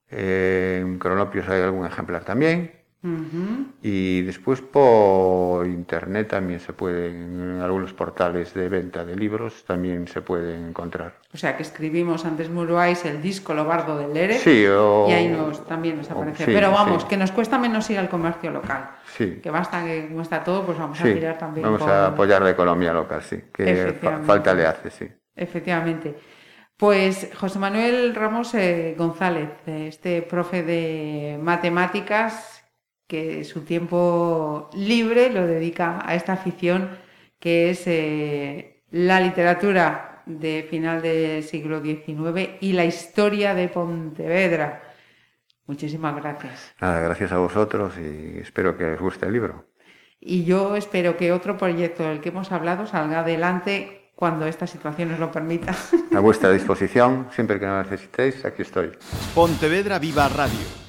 en 0.10 0.98
Cronopios 0.98 1.48
hay 1.50 1.62
algún 1.62 1.86
ejemplar 1.86 2.24
también. 2.24 2.79
Y 3.82 4.22
después 4.24 4.62
por 4.62 5.66
internet 5.66 6.28
también 6.28 6.60
se 6.60 6.74
pueden, 6.74 7.56
en 7.56 7.62
algunos 7.62 7.94
portales 7.94 8.54
de 8.54 8.68
venta 8.68 9.06
de 9.06 9.16
libros 9.16 9.64
también 9.66 10.06
se 10.08 10.22
pueden 10.22 10.68
encontrar. 10.68 11.16
O 11.34 11.38
sea 11.38 11.56
que 11.56 11.64
escribimos 11.64 12.26
antes 12.26 12.50
Muruáis 12.50 13.06
el 13.06 13.22
disco 13.22 13.54
Lobardo 13.54 13.98
del 13.98 14.14
Lere 14.14 14.38
sí, 14.40 14.64
y 14.64 15.12
ahí 15.14 15.30
nos, 15.30 15.66
también 15.66 15.96
nos 15.96 16.12
aparece. 16.12 16.46
Pero 16.46 16.72
vamos, 16.72 17.06
que 17.06 17.16
nos 17.16 17.32
cuesta 17.32 17.58
menos 17.58 17.90
ir 17.90 18.00
al 18.00 18.10
comercio 18.10 18.52
local. 18.52 18.90
Sí. 19.16 19.40
Que 19.42 19.50
basta 19.50 19.84
que 19.86 20.10
como 20.10 20.22
está 20.22 20.44
todo, 20.44 20.66
pues 20.66 20.78
vamos 20.78 21.00
a 21.00 21.04
tirar 21.04 21.38
también. 21.38 21.66
Vamos 21.66 21.84
a 21.84 22.08
apoyar 22.08 22.42
la 22.42 22.50
economía 22.50 22.92
local, 22.92 23.22
sí. 23.22 23.42
Que 23.54 23.98
falta 24.26 24.54
le 24.54 24.66
hace, 24.66 24.92
sí. 24.92 25.08
Efectivamente. 25.36 26.16
Pues 26.76 27.30
José 27.36 27.60
Manuel 27.60 28.16
Ramos 28.16 28.54
eh, 28.56 28.96
González, 28.98 29.50
este 29.66 30.22
profe 30.22 30.64
de 30.64 31.38
matemáticas 31.42 32.59
que 33.10 33.44
su 33.44 33.62
tiempo 33.62 34.70
libre 34.76 35.32
lo 35.32 35.48
dedica 35.48 36.00
a 36.06 36.14
esta 36.14 36.34
afición 36.34 36.92
que 37.40 37.72
es 37.72 37.82
eh, 37.88 38.84
la 38.92 39.20
literatura 39.20 40.22
de 40.28 40.68
final 40.70 41.02
del 41.02 41.44
siglo 41.44 41.82
XIX 41.82 42.58
y 42.62 42.74
la 42.74 42.86
historia 42.86 43.56
de 43.56 43.68
Pontevedra. 43.68 44.84
Muchísimas 45.66 46.16
gracias. 46.18 46.76
Nada, 46.80 47.00
gracias 47.00 47.32
a 47.32 47.40
vosotros 47.40 47.96
y 47.98 48.38
espero 48.38 48.78
que 48.78 48.94
os 48.94 49.00
guste 49.00 49.26
el 49.26 49.34
libro. 49.34 49.66
Y 50.20 50.44
yo 50.44 50.76
espero 50.76 51.18
que 51.18 51.32
otro 51.32 51.58
proyecto 51.58 52.04
del 52.04 52.22
que 52.22 52.30
hemos 52.30 52.52
hablado 52.52 52.86
salga 52.86 53.22
adelante 53.22 54.12
cuando 54.14 54.46
esta 54.46 54.68
situación 54.68 55.10
nos 55.10 55.20
lo 55.20 55.32
permita. 55.32 55.74
A 56.16 56.20
vuestra 56.20 56.52
disposición, 56.52 57.30
siempre 57.32 57.60
que 57.60 57.66
lo 57.66 57.82
necesitéis, 57.82 58.46
aquí 58.46 58.62
estoy. 58.62 58.92
Pontevedra 59.34 59.98
Viva 59.98 60.30
Radio 60.30 60.89